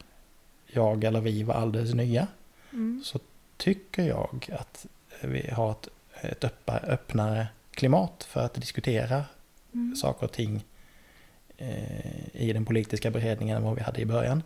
jag 0.67 1.05
eller 1.05 1.21
vi 1.21 1.43
var 1.43 1.55
alldeles 1.55 1.95
nya. 1.95 2.27
Mm. 2.73 3.03
så 3.05 3.19
tycker 3.57 4.03
jag 4.03 4.51
att 4.59 4.87
vi 5.23 5.51
har 5.51 5.71
ett, 5.71 5.89
ett 6.21 6.45
öppa, 6.45 6.79
öppnare 6.79 7.47
klimat 7.71 8.25
för 8.29 8.41
att 8.45 8.55
diskutera 8.55 9.25
Mm. 9.75 9.97
saker 9.97 10.27
och 10.27 10.33
ting 10.33 10.65
eh, 11.57 12.27
i 12.33 12.53
den 12.53 12.65
politiska 12.65 13.11
beredningen 13.11 13.57
än 13.57 13.63
vad 13.63 13.75
vi 13.75 13.83
hade 13.83 14.01
i 14.01 14.07
början. 14.07 14.43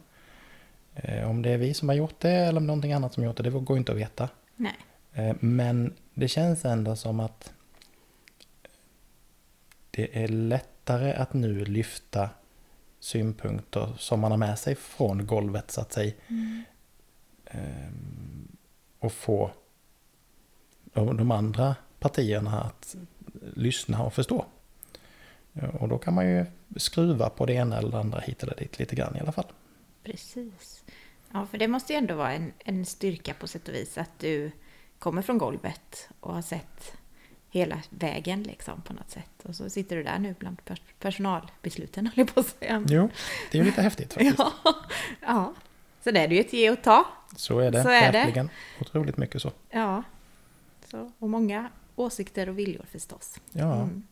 Eh, 1.02 1.30
om 1.30 1.42
det 1.42 1.50
är 1.50 1.58
vi 1.58 1.74
som 1.74 1.88
har 1.88 1.96
gjort 1.96 2.20
det 2.20 2.30
eller 2.30 2.60
om 2.60 2.66
någonting 2.66 2.92
annat 2.92 3.14
som 3.14 3.24
gjort 3.24 3.36
det, 3.36 3.42
det 3.42 3.50
går 3.50 3.78
inte 3.78 3.92
att 3.92 3.98
veta. 3.98 4.28
Nej. 4.56 4.76
Eh, 5.12 5.36
men 5.40 5.94
det 6.14 6.28
känns 6.28 6.64
ändå 6.64 6.96
som 6.96 7.20
att 7.20 7.52
det 9.90 10.24
är 10.24 10.28
lättare 10.28 11.12
att 11.12 11.32
nu 11.32 11.64
lyfta 11.64 12.30
synpunkter 13.00 13.92
som 13.98 14.20
man 14.20 14.30
har 14.30 14.38
med 14.38 14.58
sig 14.58 14.74
från 14.74 15.26
golvet 15.26 15.70
så 15.70 15.80
att 15.80 15.92
säga 15.92 16.12
Mm. 16.28 16.62
Ehm, 17.50 18.48
och 18.98 19.12
få 19.12 19.50
de 20.92 21.30
andra 21.30 21.76
partierna 21.98 22.60
att 22.62 22.96
lyssna 23.54 24.02
och 24.02 24.14
förstå. 24.14 24.44
Eh, 25.54 25.68
Och 25.74 25.88
då 25.88 25.98
kan 25.98 26.14
man 26.14 26.28
ju 26.28 26.46
skruva 26.76 27.30
på 27.30 27.46
det 27.46 27.52
ena 27.52 27.78
eller 27.78 27.90
det 27.90 27.98
andra 27.98 28.20
hit 28.20 28.42
eller 28.42 28.54
dit 28.56 28.78
lite 28.78 28.96
grann 28.96 29.16
i 29.16 29.20
alla 29.20 29.32
fall. 29.32 29.44
Precis. 30.02 30.84
Ja, 31.32 31.46
för 31.46 31.58
det 31.58 31.68
måste 31.68 31.92
ju 31.92 31.96
ändå 31.96 32.14
vara 32.14 32.32
en, 32.32 32.52
en 32.58 32.84
styrka 32.86 33.34
på 33.34 33.46
sätt 33.46 33.68
och 33.68 33.74
vis 33.74 33.98
att 33.98 34.18
du 34.18 34.50
kommer 34.98 35.22
från 35.22 35.38
golvet 35.38 36.08
och 36.20 36.34
har 36.34 36.42
sett 36.42 36.92
hela 37.50 37.82
vägen 37.90 38.42
liksom 38.42 38.82
på 38.82 38.92
något 38.92 39.10
sätt. 39.10 39.30
Och 39.44 39.56
så 39.56 39.70
sitter 39.70 39.96
du 39.96 40.02
där 40.02 40.18
nu 40.18 40.34
bland 40.38 40.58
pers- 40.66 40.82
personalbesluten, 40.98 42.06
höll 42.06 42.12
jag 42.14 42.34
på 42.34 42.40
att 42.40 42.46
säga. 42.46 42.84
Jo, 42.88 43.10
det 43.50 43.58
är 43.58 43.62
ju 43.62 43.68
lite 43.70 43.82
häftigt 43.82 44.12
faktiskt. 44.12 44.38
Ja, 44.38 44.52
ja. 45.20 45.54
Så 46.04 46.10
det 46.10 46.20
är 46.20 46.28
det 46.28 46.34
ju 46.34 46.40
ett 46.40 46.52
ge 46.52 46.70
och 46.70 46.82
ta. 46.82 47.06
Så 47.36 47.58
är 47.58 47.70
det, 47.70 47.82
Så 47.82 47.88
är 47.88 48.12
det. 48.12 48.18
verkligen. 48.18 48.50
Otroligt 48.80 49.16
mycket 49.16 49.42
så. 49.42 49.52
Ja. 49.70 50.02
Så, 50.86 51.12
och 51.18 51.30
många 51.30 51.70
åsikter 51.96 52.48
och 52.48 52.58
viljor 52.58 52.84
förstås. 52.90 53.40
Ja, 53.52 53.74
Mm. 53.74 54.02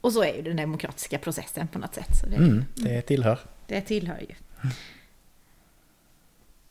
Och 0.00 0.12
så 0.12 0.22
är 0.24 0.34
ju 0.34 0.42
den 0.42 0.56
demokratiska 0.56 1.18
processen 1.18 1.68
på 1.68 1.78
något 1.78 1.94
sätt. 1.94 2.08
Så 2.20 2.26
det, 2.26 2.36
mm, 2.36 2.64
det 2.74 3.02
tillhör. 3.02 3.38
Det 3.68 3.80
tillhör 3.80 4.20
ju. 4.20 4.34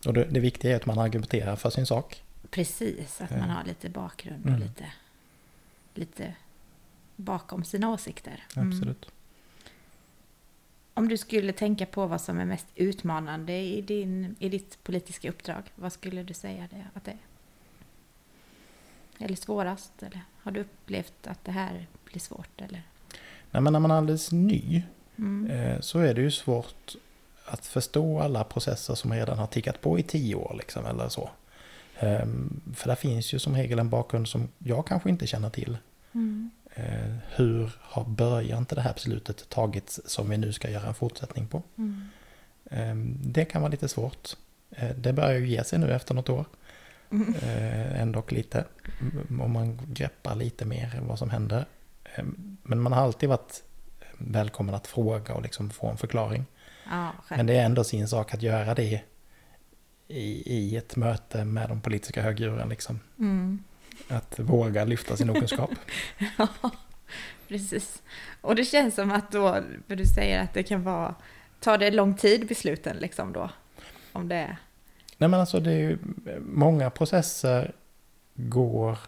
Och 0.05 0.13
det, 0.13 0.23
det 0.25 0.39
viktiga 0.39 0.71
är 0.71 0.75
att 0.75 0.85
man 0.85 0.99
argumenterar 0.99 1.55
för 1.55 1.69
sin 1.69 1.85
sak. 1.85 2.23
Precis, 2.49 3.21
att 3.21 3.29
man 3.31 3.49
Ja. 3.49 3.55
har 3.55 3.63
lite 3.63 3.89
bakgrund 3.89 4.41
och 4.45 4.49
Mm. 4.51 4.61
lite, 4.61 4.91
lite 5.93 6.33
bakom 7.15 7.63
sina 7.63 7.89
åsikter. 7.89 8.43
Mm. 8.55 8.67
Absolut. 8.71 9.11
Om 10.93 11.07
du 11.07 11.17
skulle 11.17 11.53
tänka 11.53 11.85
på 11.85 12.05
vad 12.07 12.21
som 12.21 12.39
är 12.39 12.45
mest 12.45 12.67
utmanande 12.75 13.53
i, 13.53 13.81
din, 13.81 14.35
i 14.39 14.49
ditt 14.49 14.83
politiska 14.83 15.29
uppdrag, 15.29 15.63
vad 15.75 15.93
skulle 15.93 16.23
du 16.23 16.33
säga 16.33 16.67
det, 16.71 16.85
att 16.93 17.03
det 17.03 17.11
är? 17.11 17.17
Eller 19.25 19.35
svårast? 19.35 20.03
Eller 20.03 20.21
har 20.41 20.51
du 20.51 20.59
upplevt 20.59 21.27
att 21.27 21.45
det 21.45 21.51
här 21.51 21.87
blir 22.05 22.19
svårt? 22.19 22.61
Eller? 22.61 22.81
Nej, 23.51 23.61
men 23.61 23.73
när 23.73 23.79
man 23.79 23.91
är 23.91 23.95
alldeles 23.95 24.31
ny 24.31 24.83
Mm. 25.17 25.51
eh, 25.51 25.79
så 25.79 25.99
är 25.99 26.13
det 26.13 26.21
ju 26.21 26.31
svårt 26.31 26.95
att 27.45 27.65
förstå 27.65 28.19
alla 28.19 28.43
processer 28.43 28.95
som 28.95 29.13
redan 29.13 29.37
har 29.37 29.47
tickat 29.47 29.81
på 29.81 29.99
i 29.99 30.03
tio 30.03 30.35
år. 30.35 30.55
Liksom, 30.57 30.85
eller 30.85 31.09
så. 31.09 31.29
Ehm, 31.99 32.61
För 32.75 32.87
där 32.87 32.95
finns 32.95 33.33
ju 33.33 33.39
som 33.39 33.55
regel 33.55 33.79
en 33.79 33.89
bakgrund 33.89 34.27
som 34.27 34.47
jag 34.57 34.87
kanske 34.87 35.09
inte 35.09 35.27
känner 35.27 35.49
till. 35.49 35.77
Mm. 36.13 36.51
Eh, 36.75 37.15
Hur 37.35 37.71
har 37.81 38.03
början 38.05 38.65
till 38.65 38.75
det 38.75 38.81
här 38.81 38.93
beslutet 38.93 39.49
tagits 39.49 39.99
som 40.05 40.29
vi 40.29 40.37
nu 40.37 40.53
ska 40.53 40.69
göra 40.69 40.87
en 40.87 40.93
fortsättning 40.93 41.47
på? 41.47 41.63
Mm. 41.77 42.01
Ehm, 42.71 43.17
Det 43.21 43.45
kan 43.45 43.61
vara 43.61 43.71
lite 43.71 43.87
svårt. 43.87 44.29
Eh, 44.71 44.95
Det 44.95 45.13
börjar 45.13 45.39
ju 45.39 45.47
ge 45.47 45.63
sig 45.63 45.79
nu 45.79 45.91
efter 45.93 46.13
något 46.13 46.29
år. 46.29 46.45
Mm. 47.11 47.33
Ändå 47.95 48.23
lite. 48.29 48.65
Om 49.41 49.51
man 49.51 49.79
greppar 49.87 50.35
lite 50.35 50.65
mer 50.65 50.99
vad 51.07 51.19
som 51.19 51.29
händer. 51.29 51.65
Ehm, 52.15 52.57
Men 52.63 52.79
man 52.81 52.93
har 52.93 53.01
alltid 53.01 53.29
varit 53.29 53.63
välkommen 54.17 54.75
att 54.75 54.87
fråga 54.87 55.33
och 55.33 55.41
liksom 55.41 55.69
få 55.69 55.87
en 55.87 55.97
förklaring. 55.97 56.45
Ja. 56.89 57.11
Men 57.29 57.45
det 57.45 57.57
är 57.57 57.65
ändå 57.65 57.83
sin 57.83 58.07
sak 58.07 58.33
att 58.33 58.41
göra 58.41 58.75
det 58.75 59.01
i, 60.07 60.53
i 60.55 60.77
ett 60.77 60.95
möte 60.95 61.45
med 61.45 61.69
de 61.69 61.81
politiska 61.81 62.21
högdjuren. 62.21 62.69
Liksom. 62.69 62.99
Mm. 63.19 63.63
Att 64.07 64.39
våga 64.39 64.85
lyfta 64.85 65.17
sin 65.17 65.29
okunskap. 65.29 65.71
Ja, 66.37 66.47
precis. 67.47 68.03
Och 68.41 68.55
det 68.55 68.65
känns 68.65 68.95
som 68.95 69.11
att 69.11 69.31
då, 69.31 69.63
för 69.87 69.95
du 69.95 70.05
säger 70.05 70.43
att 70.43 70.53
det 70.53 70.63
kan 70.63 70.83
vara, 70.83 71.15
tar 71.59 71.77
det 71.77 71.91
lång 71.91 72.15
tid 72.15 72.47
besluten 72.47 72.97
liksom 72.97 73.33
då? 73.33 73.49
Om 74.11 74.27
det 74.27 74.35
är... 74.35 74.57
Nej 75.17 75.29
men 75.29 75.39
alltså 75.39 75.59
det 75.59 75.71
är 75.71 75.79
ju, 75.79 75.97
många 76.39 76.89
processer 76.89 77.75
går, 78.33 78.99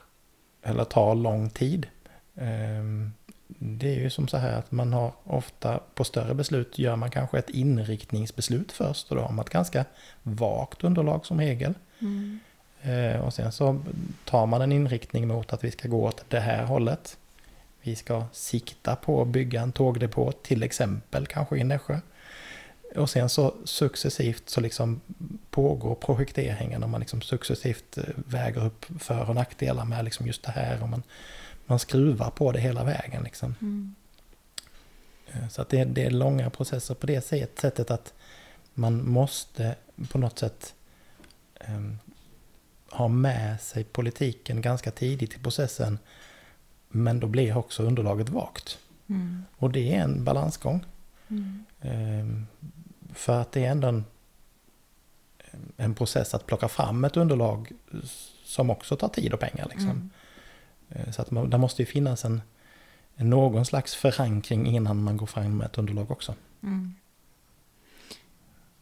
eller 0.61 0.83
tar 0.83 1.15
lång 1.15 1.49
tid. 1.49 1.87
Ehm, 2.35 3.11
Det 3.57 3.95
är 3.95 3.99
ju 3.99 4.09
som 4.09 4.27
så 4.27 4.37
här 4.37 4.51
att 4.51 4.71
man 4.71 4.93
har 4.93 5.11
ofta 5.23 5.79
på 5.95 6.03
större 6.03 6.33
beslut 6.33 6.79
gör 6.79 6.95
man 6.95 7.11
kanske 7.11 7.39
ett 7.39 7.49
inriktningsbeslut 7.49 8.71
först 8.71 9.09
och 9.09 9.15
då 9.15 9.21
har 9.21 9.31
man 9.31 9.45
ett 9.45 9.51
ganska 9.51 9.85
vagt 10.23 10.83
underlag 10.83 11.25
som 11.25 11.39
regel. 11.39 11.73
Mm. 11.99 12.39
Eh, 12.81 13.19
Och 13.19 13.33
sen 13.33 13.51
så 13.51 13.81
tar 14.25 14.45
man 14.45 14.61
en 14.61 14.71
inriktning 14.71 15.27
mot 15.27 15.53
att 15.53 15.63
vi 15.63 15.71
ska 15.71 15.87
gå 15.87 16.03
åt 16.03 16.25
det 16.27 16.39
här 16.39 16.63
hållet. 16.63 17.17
Vi 17.81 17.95
ska 17.95 18.23
sikta 18.31 18.95
på 18.95 19.21
att 19.21 19.27
bygga 19.27 19.61
en 19.61 19.71
tågdepå 19.71 20.31
till 20.31 20.63
exempel 20.63 21.27
kanske 21.27 21.57
i 21.57 21.63
Nässjö. 21.63 21.99
Och 22.95 23.09
sen 23.09 23.29
så 23.29 23.53
successivt 23.65 24.49
så 24.49 24.61
liksom 24.61 25.01
pågår 25.49 25.95
projekteringen 25.95 26.83
och 26.83 26.89
man 26.89 26.99
liksom 26.99 27.21
successivt 27.21 27.97
eh, 27.97 28.03
väger 28.15 28.65
upp 28.65 28.85
för 28.99 29.29
och 29.29 29.35
nackdelar 29.35 29.85
med 29.85 30.05
liksom 30.05 30.27
just 30.27 30.43
det 30.43 30.51
här. 30.51 30.83
Och 30.83 30.89
man, 30.89 31.03
man 31.65 31.79
skruvar 31.79 32.29
på 32.29 32.51
det 32.51 32.59
hela 32.59 32.83
vägen. 32.83 33.23
Liksom. 33.23 33.55
Mm. 33.61 33.95
Eh, 35.27 35.47
Så 35.49 35.61
att 35.61 35.69
det, 35.69 35.83
det 35.85 36.03
är 36.05 36.09
långa 36.11 36.49
processer 36.49 36.95
på 36.95 37.07
det 37.07 37.21
sätt- 37.21 37.59
sättet 37.59 37.91
att 37.91 38.13
man 38.73 39.09
måste 39.09 39.75
på 40.11 40.17
något 40.17 40.39
sätt 40.39 40.73
em, 41.59 41.99
ha 42.91 43.07
med 43.07 43.61
sig 43.61 43.83
politiken 43.83 44.61
ganska 44.61 44.91
tidigt 44.91 45.33
i 45.33 45.39
processen. 45.39 45.99
Men 46.89 47.19
då 47.19 47.27
blir 47.27 47.57
också 47.57 47.83
underlaget 47.83 48.29
vagt. 48.29 48.77
Mm. 49.09 49.43
Och 49.57 49.71
det 49.71 49.93
är 49.95 49.99
en 50.01 50.23
balansgång. 50.23 50.85
Mm. 51.29 52.47
För 53.13 53.41
att 53.41 53.51
det 53.51 53.65
är 53.65 53.71
ändå 53.71 53.87
en, 53.87 54.05
en 55.77 55.95
process 55.95 56.33
att 56.33 56.45
plocka 56.45 56.67
fram 56.67 57.05
ett 57.05 57.17
underlag 57.17 57.71
som 58.43 58.69
också 58.69 58.95
tar 58.95 59.07
tid 59.09 59.33
och 59.33 59.39
pengar. 59.39 59.67
Liksom. 59.69 59.89
Mm. 59.89 60.09
Eh, 60.89 61.11
Så 61.11 61.21
att 61.21 61.31
man, 61.31 61.49
det 61.49 61.57
måste 61.57 61.81
ju 61.81 61.85
finnas 61.85 62.25
en 62.25 62.41
någon 63.15 63.65
slags 63.65 63.95
förankring 63.95 64.67
innan 64.67 65.03
man 65.03 65.17
går 65.17 65.25
fram 65.25 65.57
med 65.57 65.65
ett 65.65 65.77
underlag 65.77 66.11
också. 66.11 66.35
Mm. 66.63 66.95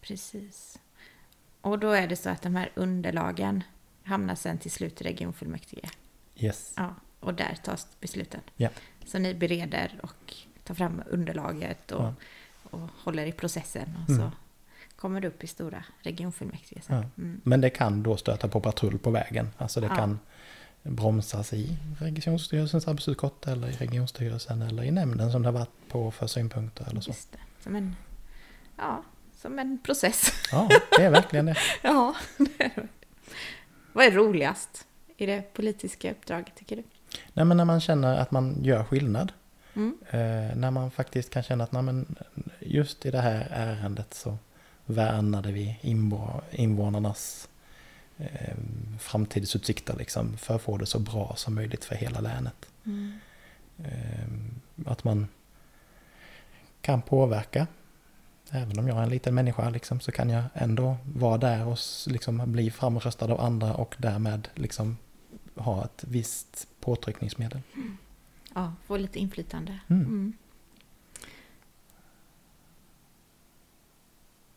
Precis. 0.02 0.80
Och 1.62 1.80
då 1.80 1.92
är 1.92 2.08
det 2.08 2.16
så 2.16 2.30
att 2.30 2.42
de 2.42 2.56
här 2.56 2.72
underlagen 2.76 3.64
hamnar 4.04 4.36
sen 4.36 4.58
till 4.58 4.72
slut 4.72 5.02
i 5.02 5.04
regionfullmäktige. 5.04 5.90
Yes. 6.36 6.74
Ja, 6.76 6.96
och 7.20 7.34
där 7.34 7.58
tas 7.64 7.88
besluten. 8.00 8.42
Ja. 8.56 8.70
Så 9.06 9.20
ni 9.20 9.34
bereder 9.34 10.00
och 10.04 10.36
tar 10.68 10.76
fram 10.76 11.02
underlaget 11.10 11.92
och, 11.92 12.04
Ja. 12.04 12.14
och 12.70 12.90
håller 13.04 13.26
i 13.26 13.32
processen. 13.32 13.98
Och 14.04 14.10
Mm. 14.10 14.22
så 14.22 14.32
kommer 14.96 15.22
det 15.22 15.28
upp 15.28 15.44
i 15.44 15.48
stora 15.48 15.84
regionfullmäktige. 16.02 16.82
Ja. 16.88 16.96
Mm. 17.18 17.42
Men 17.44 17.62
det 17.62 17.70
kan 17.70 18.04
då 18.04 18.18
stöta 18.18 18.48
på 18.48 18.62
patrull 18.62 18.98
på 19.00 19.12
vägen. 19.12 19.50
Alltså 19.58 19.82
det 19.82 19.88
kan 19.90 20.20
bromsas 20.84 21.54
i 21.54 21.78
regionstyrelsens 22.00 22.88
arbetsutskott 22.88 23.48
eller 23.48 23.68
i 23.68 23.72
regionstyrelsen 23.72 24.62
eller 24.62 24.84
i 24.84 24.92
nämnden 24.92 25.32
som 25.32 25.42
det 25.42 25.48
har 25.48 25.54
varit 25.54 25.90
på 25.90 26.12
för 26.12 26.28
synpunkter 26.28 26.88
eller 26.90 27.02
så. 27.02 27.10
Just 27.10 27.32
det. 27.32 27.38
Som 27.64 27.76
en, 27.76 27.96
ja, 28.78 29.04
som 29.42 29.60
en 29.60 29.80
process. 29.84 30.32
Ja, 30.52 30.70
det 30.98 31.04
är 31.04 31.10
verkligen 31.10 31.46
det. 31.46 31.58
ja, 31.82 32.16
det 32.38 32.64
är 32.64 32.72
det. 32.76 32.88
Vad 33.94 34.06
är 34.06 34.12
roligast 34.12 34.86
i 35.18 35.26
det 35.26 35.54
politiska 35.54 36.12
uppdraget 36.12 36.56
tycker 36.56 36.76
du? 36.76 36.84
Nej, 37.34 37.46
men 37.46 37.58
när 37.58 37.66
man 37.66 37.82
känner 37.82 38.18
att 38.18 38.32
man 38.32 38.64
gör 38.64 38.84
skillnad. 38.84 39.32
Mm. 39.78 39.98
Eh, 40.10 40.56
när 40.58 40.72
man 40.72 40.92
faktiskt 40.92 41.30
kan 41.30 41.44
känna 41.44 41.63
att 41.63 41.72
nej, 41.72 41.84
men 41.84 42.16
just 42.60 43.06
i 43.06 43.12
det 43.12 43.22
här 43.22 43.48
ärendet 43.52 44.13
så 44.13 44.38
värnade 44.86 45.52
vi 45.52 45.80
invå- 45.82 46.42
invånarnas 46.52 47.50
eh, 48.18 48.58
framtidsutsikter 49.00 49.96
liksom, 49.98 50.38
för 50.38 50.56
att 50.56 50.62
få 50.62 50.78
det 50.78 50.86
så 50.86 51.00
bra 51.00 51.34
som 51.36 51.56
möjligt 51.56 51.86
för 51.86 51.96
hela 51.96 52.20
länet. 52.20 52.66
Mm. 52.86 53.20
Eh, 53.78 54.92
att 54.92 55.04
man 55.04 55.28
kan 56.82 57.02
påverka. 57.02 57.68
Även 58.52 58.80
om 58.80 58.88
jag 58.88 58.98
är 58.98 59.04
en 59.04 59.10
liten 59.10 59.36
människa 59.36 59.70
liksom, 59.70 60.00
så 60.00 60.12
kan 60.12 60.30
jag 60.30 60.44
ändå 60.54 60.98
vara 61.16 61.38
där 61.38 61.66
och 61.68 61.78
liksom, 62.08 62.52
bli 62.52 62.72
framröstad 62.72 63.32
av 63.34 63.42
andra 63.42 63.74
och 63.74 63.96
därmed 63.98 64.48
liksom, 64.56 64.98
ha 65.56 65.86
ett 65.86 66.04
visst 66.08 66.68
påtryckningsmedel. 66.80 67.62
Ja, 68.58 68.74
få 68.88 68.98
lite 68.98 69.20
inflytande. 69.20 69.80
Mm. 69.89 70.06
Mm. 70.06 70.34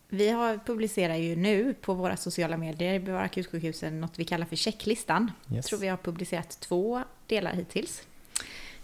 Vi 0.09 0.29
har, 0.31 0.59
publicerar 0.67 1.17
ju 1.17 1.37
nu 1.37 1.75
på 1.75 1.95
våra 1.95 2.17
sociala 2.17 2.57
medier 2.57 2.95
i 2.95 3.01
Bevara 3.01 3.23
akutsjukhusen 3.23 4.01
något 4.01 4.19
vi 4.19 4.25
kallar 4.25 4.47
för 4.47 4.57
checklistan. 4.57 5.23
Yes. 5.23 5.57
Jag 5.57 5.65
tror 5.65 5.79
vi 5.79 5.89
har 5.89 5.97
publicerat 5.97 6.61
två 6.61 7.03
delar 7.27 7.53
hittills 7.53 8.03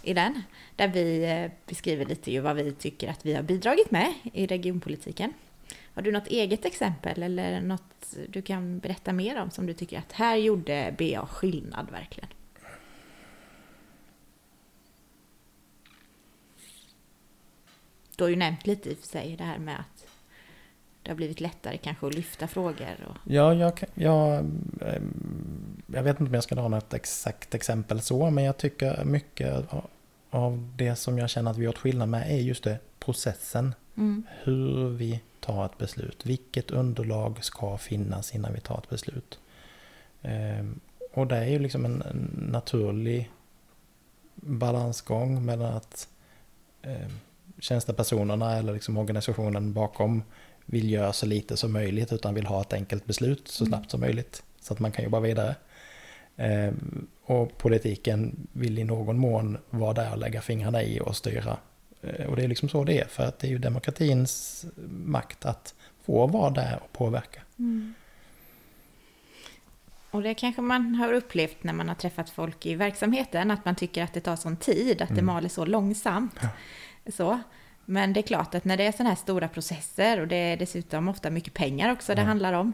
i 0.03 0.15
den. 0.15 0.43
Där 0.77 0.89
vi 0.89 1.25
eh, 1.25 1.51
beskriver 1.67 2.05
lite 2.05 2.33
ju 2.33 2.41
vad 2.41 2.57
vi 2.57 2.73
tycker 2.73 3.11
att 3.11 3.27
vi 3.27 3.35
har 3.35 3.43
bidragit 3.43 3.91
med 3.91 4.15
i 4.33 4.47
regionpolitiken. 4.47 5.33
Har 5.95 6.03
du 6.03 6.13
något 6.13 6.27
eget 6.27 6.65
exempel 6.65 7.23
eller 7.23 7.61
något 7.61 8.17
du 8.29 8.43
kan 8.43 8.79
berätta 8.79 9.13
mer 9.13 9.43
om 9.43 9.51
som 9.51 9.67
du 9.67 9.75
tycker 9.75 9.99
att 9.99 10.13
här 10.13 10.37
gjorde 10.37 10.95
BA 10.99 11.27
skillnad 11.27 11.91
verkligen? 11.91 12.29
Du 18.17 18.25
har 18.25 18.29
ju 18.29 18.37
nämnt 18.37 18.67
lite 18.67 18.91
i 18.91 18.95
och 18.95 18.99
för 18.99 19.07
sig 19.07 19.37
det 19.37 19.45
här 19.45 19.59
med 19.59 19.81
att 19.81 20.07
det 21.03 21.11
har 21.11 21.17
blivit 21.17 21.41
lättare 21.41 21.77
kanske 21.79 22.07
att 22.07 22.15
lyfta 22.15 22.49
frågor. 22.49 22.97
Och, 23.09 23.17
Ja, 23.33 23.55
jag, 23.55 23.85
jag, 23.95 24.39
ehm, 24.81 25.83
jag 25.87 26.03
vet 26.03 26.21
inte 26.21 26.29
om 26.31 26.35
jag 26.35 26.43
ska 26.45 26.55
dra 26.55 26.69
något 26.69 26.95
exakt 26.95 27.55
exempel 27.55 28.01
så, 28.01 28.31
men 28.31 28.45
jag 28.45 28.57
tycker 28.57 29.05
mycket 29.05 29.65
av- 30.31 30.71
det 30.77 30.97
som 30.97 31.19
jag 31.19 31.31
känner 31.31 31.51
att 31.51 31.57
vi 31.57 31.61
har 31.67 31.73
gjort 31.73 31.79
skillnad 31.79 32.09
med 32.09 32.31
är 32.31 32.37
just 32.37 32.65
det, 32.65 32.79
processen. 32.99 33.75
mm, 33.97 34.23
Hur 34.43 34.89
vi 34.89 35.21
tar 35.41 35.67
ett 35.67 35.79
beslut. 35.79 36.27
Vilket 36.27 36.71
underlag 36.71 37.45
ska 37.45 37.77
finnas 37.79 38.35
innan 38.35 38.53
vi 38.53 38.61
tar 38.61 38.79
ett 38.79 38.91
beslut. 38.91 39.39
Ehm, 40.23 40.81
Och 41.13 41.27
det 41.27 41.37
är 41.37 41.49
ju 41.49 41.59
liksom 41.59 41.85
en, 41.85 42.03
naturlig 42.51 43.31
balansgång 44.35 45.45
mellan 45.45 45.75
att 45.75 46.09
eh, 46.83 47.09
tjänstepersonerna 47.59 48.57
eller 48.57 48.73
liksom 48.73 48.97
organisationen 48.97 49.73
bakom 49.73 50.23
vill 50.65 50.91
göra 50.91 51.13
så 51.13 51.27
lite 51.27 51.57
som 51.57 51.73
möjligt 51.73 52.13
utan 52.13 52.35
vill 52.35 52.47
ha 52.47 52.61
ett 52.61 52.73
enkelt 52.73 53.07
beslut 53.07 53.49
så 53.49 53.65
Mm. 53.65 53.71
snabbt 53.71 53.91
som 53.91 54.01
möjligt 54.01 54.43
så 54.61 54.73
att 54.73 54.81
man 54.81 54.93
kan 54.93 55.05
jobba 55.05 55.21
vidare. 55.21 55.55
Eh, 56.37 56.73
och 57.25 57.59
politiken 57.59 58.49
vill 58.53 58.79
i 58.79 58.85
någon 58.85 59.19
mån 59.19 59.59
vara 59.71 59.93
där 59.93 60.13
och 60.13 60.19
lägga 60.19 60.41
fingrarna 60.41 60.83
i 60.83 61.01
och 61.01 61.17
styra. 61.17 61.57
Eh, 62.03 62.27
och 62.27 62.37
det 62.37 62.45
är 62.45 62.49
liksom 62.49 62.69
så 62.69 62.85
det 62.85 63.01
är 63.01 63.07
för 63.07 63.23
att 63.27 63.39
det 63.39 63.47
är 63.47 63.51
ju 63.51 63.59
demokratins 63.59 64.65
makt 64.89 65.45
att 65.47 65.75
få 66.05 66.27
vara 66.27 66.51
där 66.51 66.79
och 66.85 66.93
påverka. 66.93 67.41
Mm. 67.59 67.95
Och 70.11 70.23
det 70.23 70.35
kanske 70.35 70.63
man 70.63 70.95
har 70.95 71.13
upplevt 71.13 71.65
när 71.65 71.73
man 71.73 71.89
har 71.89 71.95
träffat 71.95 72.31
folk 72.31 72.67
i 72.67 72.75
verksamheten, 72.75 73.51
att 73.51 73.65
man 73.65 73.75
tycker 73.75 74.03
att 74.03 74.15
det 74.15 74.21
tar 74.21 74.37
sån 74.37 74.57
tid, 74.57 75.03
att 75.03 75.09
det 75.09 75.15
Mm. 75.15 75.27
maler 75.27 75.49
så 75.49 75.65
långsamt. 75.65 76.35
Ja. 76.43 76.49
Så. 77.09 77.41
Men 77.85 78.13
det 78.13 78.21
är 78.21 78.23
klart 78.23 78.55
att 78.55 78.65
när 78.65 78.77
det 78.77 78.85
är 78.87 78.93
sådana 78.93 79.09
här 79.11 79.17
stora 79.17 79.49
processer 79.49 80.21
och 80.21 80.29
det 80.29 80.37
är 80.37 80.57
dessutom 80.57 81.09
ofta 81.09 81.31
mycket 81.31 81.55
pengar 81.55 81.93
också 81.93 82.15
det 82.15 82.23
handlar 82.23 82.53
om, 82.53 82.73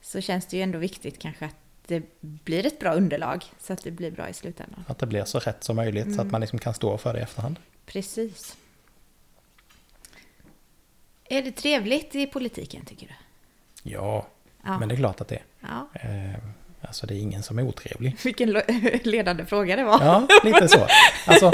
så 0.00 0.20
känns 0.20 0.46
det 0.46 0.56
ju 0.56 0.62
ändå 0.62 0.78
viktigt 0.78 1.18
kanske 1.18 1.44
att 1.46 1.56
det 1.86 2.02
blir 2.20 2.66
ett 2.66 2.78
bra 2.80 2.92
underlag 2.92 3.44
så 3.58 3.72
att 3.72 3.82
det 3.84 3.90
blir 3.90 4.10
bra 4.10 4.28
i 4.28 4.32
slutändan. 4.34 4.84
Att 4.88 4.98
det 4.98 5.06
blir 5.06 5.24
så 5.24 5.38
rätt 5.38 5.64
som 5.64 5.76
möjligt 5.76 6.04
så 6.04 6.10
att 6.12 6.18
Mm. 6.20 6.30
man 6.32 6.40
liksom 6.40 6.58
kan 6.58 6.74
stå 6.74 6.98
för 6.98 7.12
det 7.12 7.18
i 7.18 7.22
efterhand. 7.22 7.58
Precis. 7.86 8.56
Är 11.24 11.42
det 11.42 11.52
trevligt 11.52 12.14
i 12.14 12.26
politiken 12.26 12.84
tycker 12.84 13.06
du? 13.06 13.12
Ja, 13.90 14.26
Ja. 14.64 14.78
men 14.78 14.88
det 14.88 14.94
är 14.94 14.96
klart 14.96 15.20
att 15.20 15.28
det 15.28 15.34
är. 15.36 15.42
ja. 15.60 15.88
Alltså 16.90 17.06
det 17.06 17.14
är 17.14 17.18
ingen 17.18 17.42
som 17.42 17.58
är 17.58 17.62
otrevlig. 17.62 18.16
Vilken 18.24 18.50
ledande 19.02 19.44
fråga 19.44 19.76
det 19.76 19.84
var. 19.84 20.04
Ja, 20.04 20.28
lite 20.44 20.68
så. 20.68 20.86
Alltså, 21.26 21.50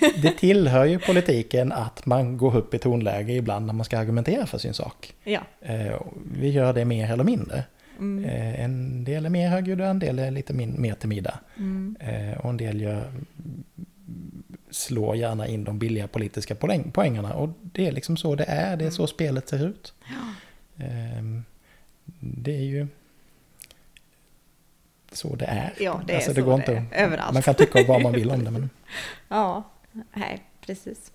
det, 0.00 0.22
det 0.22 0.30
tillhör 0.30 0.84
ju 0.84 0.98
politiken 0.98 1.72
att 1.72 2.06
man 2.06 2.36
går 2.36 2.56
upp 2.56 2.74
i 2.74 2.78
tonläge 2.78 3.32
ibland 3.32 3.66
när 3.66 3.74
man 3.74 3.84
ska 3.84 3.98
argumentera 3.98 4.46
för 4.46 4.58
sin 4.58 4.74
sak. 4.74 5.14
Ja. 5.24 5.40
Eh, 5.60 6.00
vi 6.32 6.50
gör 6.50 6.72
det 6.72 6.84
mer 6.84 7.12
eller 7.12 7.24
mindre. 7.24 7.64
Mm. 7.98 8.24
Eh, 8.24 8.64
en 8.64 9.04
del 9.04 9.26
är 9.26 9.30
mer 9.30 9.48
högljudda, 9.48 9.86
en 9.86 9.98
del 9.98 10.18
är 10.18 10.30
lite 10.30 10.52
min, 10.52 10.80
mer 10.80 10.94
timida. 10.94 11.38
Mm. 11.56 11.96
Eh, 12.00 12.38
och 12.38 12.50
en 12.50 12.56
del 12.56 12.80
gör, 12.80 13.12
slår 14.70 15.16
gärna 15.16 15.46
in 15.46 15.64
de 15.64 15.78
billiga 15.78 16.08
politiska 16.08 16.54
poäng, 16.54 16.90
poängerna. 16.90 17.34
Och 17.34 17.48
det 17.62 17.86
är 17.86 17.92
liksom 17.92 18.16
så 18.16 18.34
det 18.34 18.44
är, 18.44 18.76
det 18.76 18.84
är 18.84 18.90
så 18.90 19.06
spelet 19.06 19.48
ser 19.48 19.66
ut. 19.66 19.92
Ja. 20.08 20.84
Eh, 20.84 21.22
det 22.20 22.56
är 22.56 22.64
ju 22.64 22.86
så 25.18 25.36
det 25.36 25.44
är. 25.44 25.74
Ja, 25.78 26.02
det 26.06 26.12
är 26.12 26.16
Alltså, 26.16 26.34
så 26.34 26.42
går 26.42 26.52
det 26.52 26.56
inte 26.56 26.72
är. 26.96 27.04
Överallt. 27.04 27.32
Man 27.34 27.42
kan 27.42 27.54
tycka 27.54 27.84
vad 27.88 28.02
man 28.02 28.12
vill 28.12 28.30
om 28.30 28.44
det, 28.44 28.50
men 28.50 28.70
Ja, 29.28 29.70
nej, 30.12 30.42
precis. 30.60 31.12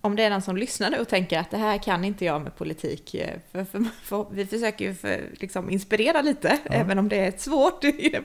Om 0.00 0.16
det 0.16 0.22
är 0.22 0.30
någon 0.30 0.42
som 0.42 0.56
lyssnar 0.56 0.90
nu 0.90 0.98
och 0.98 1.08
tänker 1.08 1.38
att 1.38 1.50
det 1.50 1.56
här 1.56 1.78
kan 1.78 2.04
inte 2.04 2.24
jag 2.24 2.42
med 2.42 2.56
politik, 2.56 3.14
eh, 3.14 3.38
för, 3.52 3.64
för, 3.64 3.84
för, 4.02 4.26
vi 4.30 4.46
försöker 4.46 4.84
ju 4.84 4.94
för, 4.94 5.20
liksom 5.40 5.70
inspirera 5.70 6.22
lite, 6.22 6.58
Ja. 6.64 6.72
även 6.72 6.98
om 6.98 7.08
det 7.08 7.16
är 7.16 7.32
svårt 7.36 7.84
i 7.84 8.08
det, 8.08 8.22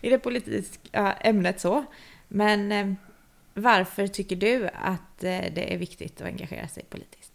i 0.00 0.10
det 0.10 0.18
politiska 0.18 1.12
ämnet 1.20 1.60
så. 1.60 1.84
Men 2.28 2.72
eh, 2.72 2.92
varför 3.54 4.06
tycker 4.06 4.36
du 4.36 4.68
att 4.68 5.24
eh, 5.24 5.44
det 5.54 5.74
är 5.74 5.78
viktigt 5.78 6.20
att 6.20 6.26
engagera 6.26 6.68
sig 6.68 6.84
politiskt? 6.90 7.32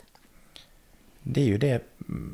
det 1.34 1.42
är 1.42 1.46
ju 1.46 1.58
det, 1.58 1.84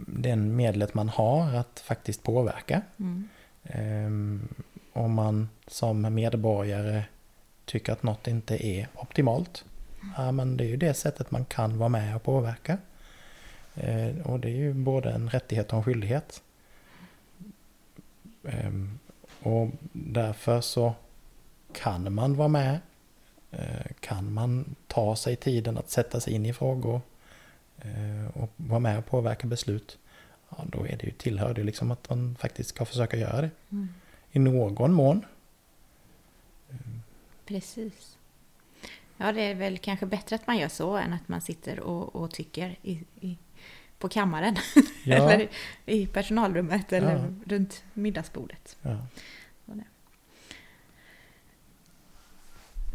den 0.07 0.55
medlet 0.55 0.93
man 0.93 1.09
har 1.09 1.55
att 1.55 1.79
faktiskt 1.85 2.23
påverka. 2.23 2.81
Mm. 2.99 3.29
Ehm, 3.63 4.47
om 4.93 5.13
man 5.13 5.49
som 5.67 6.13
medborgare 6.13 7.03
tycker 7.65 7.93
att 7.93 8.03
något 8.03 8.27
inte 8.27 8.67
är 8.67 8.87
optimalt. 8.95 9.65
Ja, 10.17 10.31
men 10.31 10.57
det 10.57 10.63
är 10.63 10.67
ju 10.67 10.77
det 10.77 10.93
sättet 10.93 11.31
man 11.31 11.45
kan 11.45 11.77
vara 11.77 11.89
med 11.89 12.15
och 12.15 12.23
påverka. 12.23 12.77
Eh, 13.75 14.17
och 14.23 14.39
det 14.39 14.47
är 14.47 14.55
ju 14.55 14.73
både 14.73 15.11
en 15.11 15.29
rättighet 15.29 15.71
och 15.71 15.77
en 15.77 15.83
skyldighet. 15.83 16.41
Ehm, 18.43 18.99
och 19.41 19.69
därför 19.91 20.61
så 20.61 20.93
kan 21.73 22.13
man 22.13 22.35
vara 22.35 22.47
med. 22.47 22.79
Eh, 23.51 23.91
kan 23.99 24.33
man 24.33 24.75
ta 24.87 25.15
sig 25.15 25.35
tiden 25.35 25.77
att 25.77 25.89
sätta 25.89 26.19
sig 26.19 26.33
in 26.33 26.45
i 26.45 26.53
frågor 26.53 27.01
eh, 27.77 28.37
och 28.41 28.49
vara 28.55 28.79
med 28.79 28.97
och 28.97 29.05
påverka 29.05 29.47
beslut. 29.47 29.97
Ja, 30.57 30.63
då 30.71 30.87
är 30.87 30.97
det 30.97 31.03
ju, 31.03 31.11
tillhör 31.11 31.53
det 31.53 31.63
liksom 31.63 31.91
att 31.91 32.09
man 32.09 32.35
faktiskt 32.39 32.69
ska 32.69 32.85
försöka 32.85 33.17
göra 33.17 33.41
det 33.41 33.49
Mm. 33.71 33.87
i 34.31 34.39
någon 34.39 34.93
mån. 34.93 35.25
Precis. 37.45 38.17
Ja, 39.17 39.31
det 39.31 39.41
är 39.41 39.55
väl 39.55 39.77
kanske 39.77 40.05
bättre 40.05 40.35
att 40.35 40.47
man 40.47 40.57
gör 40.57 40.67
så 40.67 40.97
än 40.97 41.13
att 41.13 41.27
man 41.27 41.41
sitter 41.41 41.79
och, 41.79 42.15
och 42.15 42.31
tycker 42.31 42.75
i, 42.81 42.99
i, 43.21 43.37
på 43.99 44.09
kammaren. 44.09 44.55
Ja, 45.05 45.31
eller 45.31 45.47
i 45.85 46.07
personalrummet 46.07 46.93
eller 46.93 47.15
Ja. 47.15 47.25
runt 47.45 47.83
middagsbordet. 47.93 48.77
ja. 48.81 48.97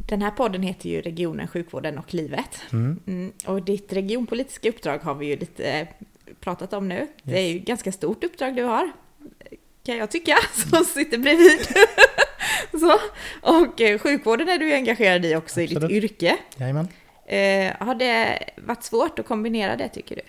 Den 0.09 0.23
här 0.23 0.31
podden 0.31 0.63
heter 0.63 0.89
ju 0.89 1.01
Regionen, 1.01 1.49
sjukvården 1.49 1.99
och 1.99 2.15
livet. 2.15 2.61
Mm. 2.73 3.01
Mm, 3.07 3.33
och 3.47 3.63
ditt 3.63 3.93
regionpolitiska 3.93 4.69
uppdrag 4.69 4.99
har 4.99 5.15
vi 5.15 5.27
ju 5.27 5.37
lite 5.37 5.89
pratat 6.41 6.73
om 6.73 6.89
nu. 6.89 7.07
Det 7.23 7.39
är 7.39 7.49
ju 7.53 7.59
ett 7.59 7.65
ganska 7.67 7.93
stort 7.93 8.25
uppdrag 8.25 8.57
du 8.57 8.63
har, 8.63 8.91
kan 9.87 9.97
jag 9.97 10.11
tycka, 10.11 10.37
som 10.71 10.85
sitter 10.85 11.19
bredvid. 11.19 11.59
Så. 12.81 12.99
Och 13.43 13.81
eh, 13.81 13.99
sjukvården 13.99 14.49
är 14.49 14.59
du 14.59 14.73
engagerad 14.75 15.25
i 15.25 15.37
också 15.37 15.61
i 15.61 15.65
Absolut. 15.65 15.89
ditt 15.89 16.05
yrke. 16.05 16.37
Jajamän. 16.57 16.89
Eh, 17.27 17.73
har 17.87 17.95
det 17.95 18.39
varit 18.57 18.83
svårt 18.85 19.19
att 19.19 19.27
kombinera 19.27 19.77
det 19.77 19.89
tycker 19.89 20.17
du? 20.17 20.23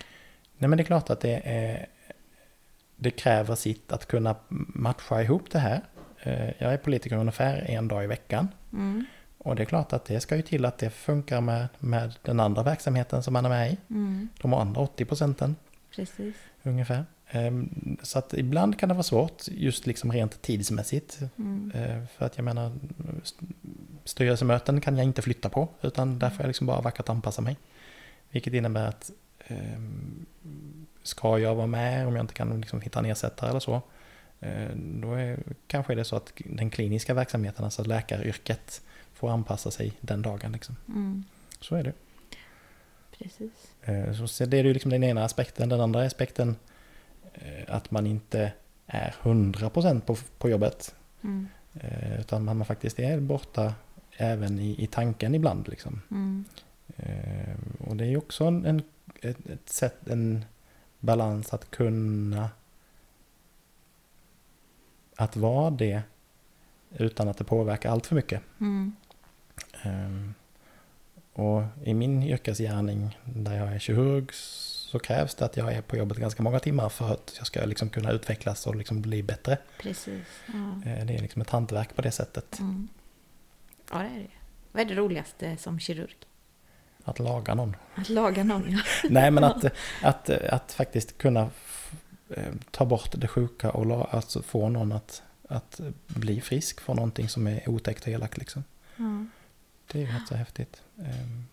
Nej 0.58 0.68
men 0.70 0.78
det 0.78 0.82
är 0.84 0.86
klart 0.86 1.10
att 1.10 1.22
det, 1.22 1.42
är, 1.46 1.86
det 2.96 3.12
kräver 3.12 3.56
sitt 3.56 3.92
att 3.92 4.06
kunna 4.06 4.36
matcha 4.68 5.22
ihop 5.22 5.52
det 5.52 5.60
här. 5.60 5.82
Eh, 6.24 6.46
Jag 6.58 6.74
är 6.74 6.78
politiker 6.78 7.16
ungefär 7.18 7.66
en 7.70 7.88
dag 7.88 8.04
i 8.04 8.08
veckan. 8.08 8.48
Mm, 8.74 9.06
Och 9.38 9.56
det 9.56 9.64
är 9.64 9.66
klart 9.66 9.94
att 9.94 10.06
det 10.06 10.20
ska 10.20 10.36
ju 10.36 10.42
till 10.42 10.66
att 10.66 10.78
det 10.78 10.90
funkar 10.90 11.42
med, 11.42 11.68
med 11.80 12.14
den 12.22 12.40
andra 12.40 12.64
verksamheten 12.64 13.24
som 13.24 13.34
man 13.34 13.46
är 13.46 13.50
med 13.50 13.72
i. 13.72 13.78
mm, 13.90 14.30
De 14.42 14.54
andra 14.54 14.82
80 14.82 15.06
procenten 15.06 15.56
precis. 15.96 16.36
ungefär. 16.64 17.06
Ehm, 17.32 17.98
Så 18.04 18.20
att 18.20 18.34
ibland 18.34 18.80
kan 18.80 18.90
det 18.90 18.96
vara 18.96 19.04
svårt 19.04 19.44
just 19.48 19.88
liksom 19.88 20.12
rent 20.12 20.42
tidsmässigt. 20.42 21.20
Mm, 21.38 21.72
Eh, 21.76 22.04
För 22.18 22.26
att 22.26 22.38
jag 22.38 22.44
menar, 22.46 22.72
st- 23.24 23.46
styrelsemöten 24.06 24.82
kan 24.82 24.98
jag 24.98 25.06
inte 25.06 25.22
flytta 25.22 25.50
på, 25.50 25.68
utan 25.82 26.20
där 26.20 26.30
får 26.30 26.42
jag 26.44 26.48
liksom 26.48 26.68
bara 26.68 26.82
vackert 26.82 27.10
anpassa 27.10 27.42
mig. 27.42 27.58
Vilket 28.32 28.54
innebär 28.54 28.88
att 28.88 29.12
ehm, 29.48 30.26
ska 31.04 31.40
jag 31.40 31.56
vara 31.56 31.68
med, 31.68 32.08
om 32.08 32.16
jag 32.16 32.24
inte 32.24 32.34
kan 32.34 32.62
liksom 32.62 32.82
hitta 32.82 33.00
en 33.00 33.06
ersättare 33.06 33.50
eller 33.50 33.60
så, 33.60 33.82
eh, 34.40 34.70
då 34.76 35.14
är, 35.14 35.40
kanske 35.68 35.94
är 35.94 35.98
det 35.98 36.06
så 36.06 36.16
att 36.16 36.34
den 36.46 36.70
kliniska 36.70 37.14
verksamheten, 37.14 37.66
alltså 37.66 37.84
läkaryrket, 37.84 38.82
får 39.14 39.30
anpassa 39.32 39.72
sig 39.72 39.94
den 40.02 40.22
dagen. 40.22 40.52
Liksom. 40.52 40.76
mm, 40.88 41.24
Så 41.62 41.76
är 41.76 41.84
det. 41.84 41.94
Precis. 43.20 43.52
Eh, 43.82 44.14
Så 44.26 44.46
det 44.46 44.58
är 44.60 44.64
ju 44.64 44.74
liksom 44.74 44.92
den 44.92 45.04
ena 45.04 45.24
aspekten. 45.24 45.70
Den 45.70 45.82
andra 45.82 46.02
aspekten, 46.06 46.56
eh, 47.34 47.64
att 47.76 47.92
man 47.92 48.08
inte 48.08 48.54
är 48.88 49.16
100% 49.22 50.02
på, 50.02 50.16
på 50.38 50.50
jobbet. 50.50 50.96
Mm, 51.22 51.48
Eh, 51.74 52.20
Utan 52.20 52.46
man 52.46 52.66
faktiskt 52.66 53.00
är 53.00 53.20
borta 53.20 53.74
även 54.18 54.60
i, 54.60 54.84
i 54.84 54.88
tanken 54.88 55.36
ibland. 55.36 55.68
Liksom. 55.68 56.02
mm, 56.12 56.46
Och 57.88 57.96
det 57.96 58.04
är 58.04 58.10
ju 58.10 58.18
också 58.18 58.44
en, 58.46 58.66
en, 58.66 58.82
ett, 59.22 59.70
sätt, 59.70 60.08
en 60.08 60.46
balans 61.00 61.54
att 61.54 61.72
kunna 61.72 62.50
att 65.16 65.36
vara 65.36 65.70
det 65.70 66.02
utan 66.98 67.28
att 67.28 67.38
det 67.38 67.44
påverkar 67.44 67.92
allt 67.92 68.06
för 68.08 68.16
mycket. 68.16 68.42
mm, 68.60 68.96
Eh, 69.84 70.30
Och 71.40 71.64
i 71.84 71.94
min 71.94 72.24
yrkesgärning 72.24 73.18
där 73.24 73.56
jag 73.58 73.74
är 73.74 73.80
kirurg 73.80 74.28
så 74.34 75.00
krävs 75.00 75.36
det 75.36 75.46
att 75.46 75.58
jag 75.58 75.74
är 75.74 75.82
på 75.82 75.98
jobbet 75.98 76.18
ganska 76.18 76.44
många 76.44 76.60
timmar 76.60 76.90
för 76.90 77.14
att 77.14 77.34
jag 77.38 77.48
ska 77.48 77.66
liksom 77.66 77.90
kunna 77.90 78.12
utvecklas 78.12 78.68
och 78.68 78.76
liksom 78.76 79.02
bli 79.02 79.24
bättre. 79.24 79.58
precis. 79.82 80.26
Ja. 80.46 80.92
Eh, 80.92 81.06
Det 81.06 81.14
är 81.14 81.22
liksom 81.22 81.42
ett 81.42 81.50
hantverk 81.50 81.96
på 81.96 82.02
det 82.02 82.12
sättet. 82.12 82.60
Mm. 82.60 82.88
ja, 83.92 83.98
det 83.98 84.06
är 84.06 84.20
det. 84.20 84.28
Vad 84.72 84.82
är 84.82 84.86
det 84.86 84.96
roligaste 84.96 85.58
som 85.58 85.80
kirurg? 85.80 86.16
Att 87.04 87.20
laga 87.20 87.56
någon. 87.56 87.76
Att 87.96 88.10
laga 88.10 88.44
någon, 88.44 88.72
ja. 88.72 88.80
Nej, 89.10 89.32
men 89.32 89.44
att, 89.44 89.66
att, 90.02 90.30
att 90.30 90.72
faktiskt 90.72 91.18
kunna 91.18 91.50
eh, 92.30 92.54
ta 92.72 92.86
bort 92.86 93.12
det 93.14 93.28
sjuka 93.28 93.72
och 93.72 94.14
alltså 94.14 94.42
få 94.42 94.70
någon 94.70 94.92
att, 94.92 95.24
att 95.50 95.80
bli 96.08 96.42
frisk 96.42 96.82
från 96.82 96.96
någonting 96.96 97.30
som 97.30 97.48
är 97.48 97.70
otäckt 97.70 98.02
och 98.02 98.08
elakt. 98.08 98.38
Liksom. 98.38 98.64
ja. 98.96 99.26
Det 99.92 99.98
är 99.98 100.02
ju 100.06 100.08
rätt 100.12 100.28
så 100.28 100.36
häftigt. 100.36 100.82
Ehm, 101.00 101.46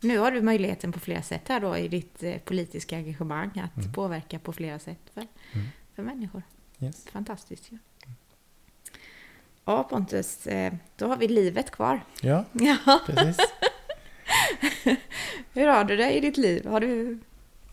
Nu 0.00 0.18
har 0.18 0.30
du 0.32 0.42
möjligheten 0.42 0.92
på 0.92 1.00
flera 1.00 1.22
sätt 1.22 1.42
här 1.48 1.60
då 1.60 1.76
i 1.76 1.88
ditt 1.88 2.22
eh, 2.22 2.38
politiska 2.38 2.96
engagemang 2.96 3.50
att 3.64 3.76
Mm. 3.82 3.92
påverka 3.92 4.38
på 4.38 4.52
flera 4.52 4.78
sätt 4.78 4.98
för, 5.14 5.26
Mm. 5.52 5.66
för 5.94 6.02
människor. 6.02 6.42
Yes. 6.80 7.06
Fantastiskt 7.12 7.72
ju. 7.72 7.78
Ja, 9.64 9.82
Pontus, 9.84 10.46
eh, 10.46 10.72
då 10.96 11.06
har 11.06 11.16
vi 11.16 11.28
livet 11.28 11.70
kvar. 11.70 12.00
Ja, 12.22 12.44
Ja, 12.52 13.00
precis. 13.06 13.36
hur 15.52 15.66
har 15.66 15.84
du 15.84 15.96
det 15.96 16.12
i 16.12 16.20
ditt 16.20 16.36
liv? 16.36 16.66
Har 16.66 16.80
du, 16.80 17.18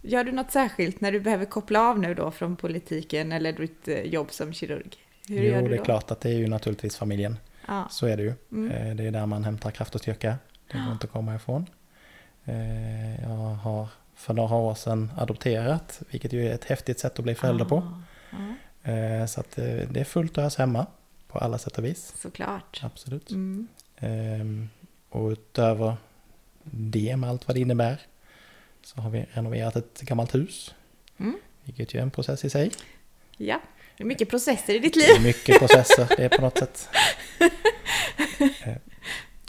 gör 0.02 0.24
du 0.24 0.32
något 0.32 0.52
särskilt 0.52 1.02
när 1.02 1.12
du 1.12 1.19
behöver 1.19 1.46
koppla 1.46 1.82
av 1.89 2.00
nu 2.00 2.13
då 2.13 2.32
från 2.32 2.56
politiken 2.56 3.32
eller 3.32 3.54
ditt 3.54 3.88
eh, 3.88 4.02
jobb 4.02 4.32
som 4.32 4.54
kirurg? 4.54 4.96
Hur 5.28 5.43
jo, 5.62 5.67
det 5.67 5.76
är 5.78 5.84
klart 5.84 6.12
att 6.12 6.22
det 6.22 6.30
är 6.30 6.34
ju 6.38 6.48
naturligtvis 6.48 6.98
familjen. 6.98 7.38
Ja. 7.67 7.88
Så 7.89 8.06
är 8.08 8.17
det 8.17 8.23
ju. 8.23 8.34
Mm. 8.52 8.71
Eh, 8.71 8.95
Det 8.95 9.04
är 9.08 9.12
där 9.12 9.26
man 9.26 9.43
hämtar 9.43 9.71
kraft 9.71 9.95
och 9.95 10.02
styrka. 10.02 10.38
Det 10.71 10.78
går 10.78 10.91
inte 10.93 11.08
att 11.08 11.12
komma 11.13 11.36
ifrån. 11.36 11.65
Eh, 12.45 13.21
Jag 13.21 13.30
har 13.56 13.88
för 14.15 14.34
några 14.34 14.56
år 14.56 14.76
sedan 14.76 15.12
adopterat, 15.17 16.02
vilket 16.10 16.34
ju 16.34 16.47
är 16.47 16.54
ett 16.54 16.65
häftigt 16.65 16.99
sätt 16.99 17.19
att 17.19 17.23
bli 17.23 17.36
förälder 17.36 17.65
på. 17.65 17.76
Ja, 18.32 18.38
Eh, 18.91 19.26
Så 19.26 19.39
att 19.39 19.52
det 19.56 19.97
är 19.97 20.04
fullt 20.04 20.38
ös 20.38 20.56
hemma 20.58 20.86
på 21.28 21.39
alla 21.39 21.58
sätt 21.58 21.78
och 21.78 21.86
vis. 21.86 22.13
såklart. 22.17 22.80
Absolut. 22.84 23.32
Mm. 23.32 23.67
Ehm, 23.97 24.69
Och 25.10 25.30
utöver 25.30 25.95
det 26.63 27.17
med 27.17 27.30
allt 27.30 27.47
vad 27.47 27.56
det 27.56 27.60
innebär. 27.62 28.02
Så 28.84 29.02
har 29.02 29.10
vi 29.10 29.26
renoverat 29.32 29.76
ett 29.76 30.02
gammalt 30.02 30.36
hus. 30.36 30.73
Mm. 31.17 31.38
Vilket 31.63 31.93
ju 31.93 31.97
är 31.99 32.04
en 32.04 32.12
process 32.12 32.45
i 32.45 32.49
sig. 32.49 32.71
Ja, 33.38 33.62
det 33.97 34.03
är 34.03 34.08
mycket 34.08 34.29
processer 34.29 34.73
i 34.75 34.79
ditt 34.79 34.93
Det 34.93 34.99
liv. 34.99 35.10
är 35.15 35.19
mycket 35.19 35.60
processer, 35.60 36.08
det 36.17 36.23
är 36.25 36.29
på 36.29 36.41
något 36.41 36.58
sätt. 36.58 36.89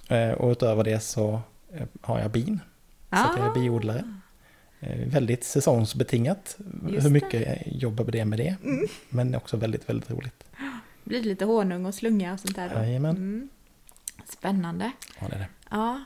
Eh, 0.08 0.18
eh, 0.18 0.32
Och 0.34 0.50
utöver 0.50 0.84
det 0.84 1.00
så 1.00 1.40
eh, 1.74 1.86
har 2.00 2.20
jag 2.20 2.30
bin. 2.30 2.60
Så 3.10 3.16
att 3.16 3.36
jag 3.38 3.46
är 3.46 3.54
biodlare. 3.60 4.04
Eh, 4.80 4.98
Väldigt 5.08 5.44
säsongsbetingat 5.44 6.56
Just 6.88 7.06
hur 7.06 7.10
mycket 7.10 7.40
jag 7.46 7.72
jobbar 7.74 8.04
det 8.04 8.24
med 8.24 8.38
det. 8.38 8.56
Mm. 8.64 8.86
Men 9.08 9.34
också 9.34 9.56
väldigt, 9.56 9.88
väldigt 9.88 10.10
roligt. 10.10 10.44
Blir 11.04 11.22
det 11.22 11.28
lite 11.28 11.44
honung 11.44 11.86
och 11.86 11.94
slunga 11.94 12.32
och 12.32 12.40
sånt 12.40 12.56
där 12.56 12.68
då? 12.68 12.74
Jajamän. 12.74 13.16
Mm. 13.16 13.48
Spännande. 14.28 14.92
Ja, 15.20 15.26
det 15.28 15.34
är 15.34 15.38
det. 15.38 15.48
Ja. 15.70 16.04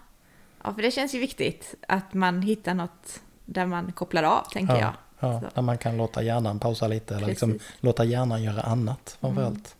ja, 0.64 0.74
för 0.74 0.82
det 0.82 0.90
känns 0.90 1.14
ju 1.14 1.18
viktigt 1.18 1.74
att 1.88 2.14
man 2.14 2.42
hittar 2.42 2.74
något 2.74 3.20
där 3.44 3.66
man 3.66 3.92
kopplar 3.92 4.22
av, 4.22 4.44
tänker 4.52 4.76
jag. 4.76 4.92
Ja, 5.20 5.40
Så. 5.40 5.50
där 5.54 5.62
man 5.62 5.78
kan 5.78 5.96
låta 5.96 6.22
hjärnan 6.22 6.58
pausa 6.58 6.88
lite 6.88 7.16
eller 7.16 7.26
liksom 7.26 7.58
låta 7.80 8.04
hjärnan 8.04 8.42
göra 8.42 8.60
annat 8.60 9.16
framförallt. 9.20 9.56
Mm. 9.56 9.78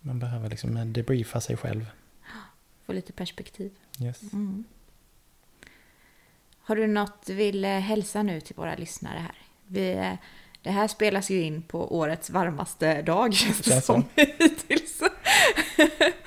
Man 0.00 0.18
behöver 0.18 0.50
liksom 0.50 0.92
debriefa 0.92 1.40
sig 1.40 1.56
själv. 1.56 1.86
Få 2.86 2.92
lite 2.92 3.12
perspektiv. 3.12 3.72
Yes. 4.00 4.32
Mm. 4.32 4.64
Har 6.64 6.76
du 6.76 6.86
något 6.86 7.26
du 7.26 7.34
vill 7.34 7.64
eh, 7.64 7.70
hälsa 7.70 8.22
nu 8.22 8.40
till 8.40 8.56
våra 8.56 8.74
lyssnare 8.74 9.18
här? 9.18 9.36
Vi, 9.66 9.92
eh, 9.92 10.12
det 10.62 10.70
här 10.70 10.88
spelas 10.88 11.30
ju 11.30 11.42
in 11.42 11.62
på 11.62 11.96
årets 11.98 12.30
varmaste 12.30 13.02
dag, 13.02 13.34
känns 13.34 13.60
det 13.60 13.80
som 13.80 14.04
hittills. 14.16 15.02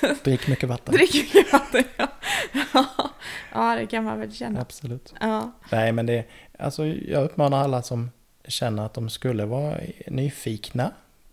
Drick 0.24 0.48
mycket 0.48 0.68
vatten. 0.68 0.94
Drick 0.94 1.14
mycket 1.14 1.52
vatten, 1.52 1.84
ja. 1.96 2.06
Ja, 3.52 3.76
det 3.76 3.86
kan 3.86 4.04
man 4.04 4.18
väl 4.20 4.32
känna. 4.32 4.60
Absolut. 4.60 5.14
Ja. 5.20 5.52
Nej, 5.72 5.92
men 5.92 6.06
det, 6.06 6.24
alltså 6.58 6.86
jag 6.86 7.24
uppmanar 7.24 7.58
alla 7.60 7.82
som 7.82 8.10
känner 8.48 8.86
att 8.86 8.94
de 8.94 9.10
skulle 9.10 9.44
vara 9.44 9.76
nyfikna 10.06 10.92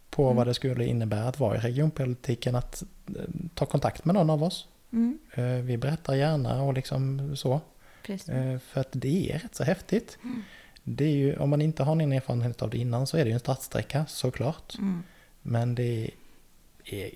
på 0.09 0.23
Mm. 0.23 0.35
vad 0.35 0.47
det 0.47 0.53
skulle 0.53 0.85
innebära 0.85 1.27
att 1.27 1.39
vara 1.39 1.55
i 1.57 1.59
regionpolitiken 1.59 2.55
att 2.55 2.83
eh, 3.07 3.21
ta 3.53 3.65
kontakt 3.65 4.05
med 4.05 4.15
någon 4.15 4.29
av 4.29 4.43
oss. 4.43 4.67
Mm, 4.93 5.19
Eh, 5.33 5.43
Vi 5.43 5.77
berättar 5.77 6.15
gärna 6.15 6.61
och 6.63 6.73
liksom 6.73 7.31
så. 7.37 7.61
precis. 8.05 8.29
Eh, 8.29 8.59
För 8.59 8.81
att 8.81 8.87
det 8.91 9.31
är 9.31 9.39
rätt 9.39 9.55
så 9.55 9.63
häftigt. 9.63 10.17
Mm. 10.23 10.43
Det 10.83 11.05
är 11.05 11.09
ju, 11.15 11.37
om 11.37 11.49
man 11.49 11.61
inte 11.61 11.83
har 11.83 11.95
någon 11.95 12.11
erfarenhet 12.11 12.61
av 12.61 12.69
det 12.69 12.77
innan 12.77 13.07
så 13.07 13.17
är 13.17 13.23
det 13.23 13.29
ju 13.29 13.33
en 13.33 13.39
startsträcka 13.39 14.05
såklart. 14.07 14.75
Mm, 14.77 15.03
Men 15.41 15.75
det 15.75 16.11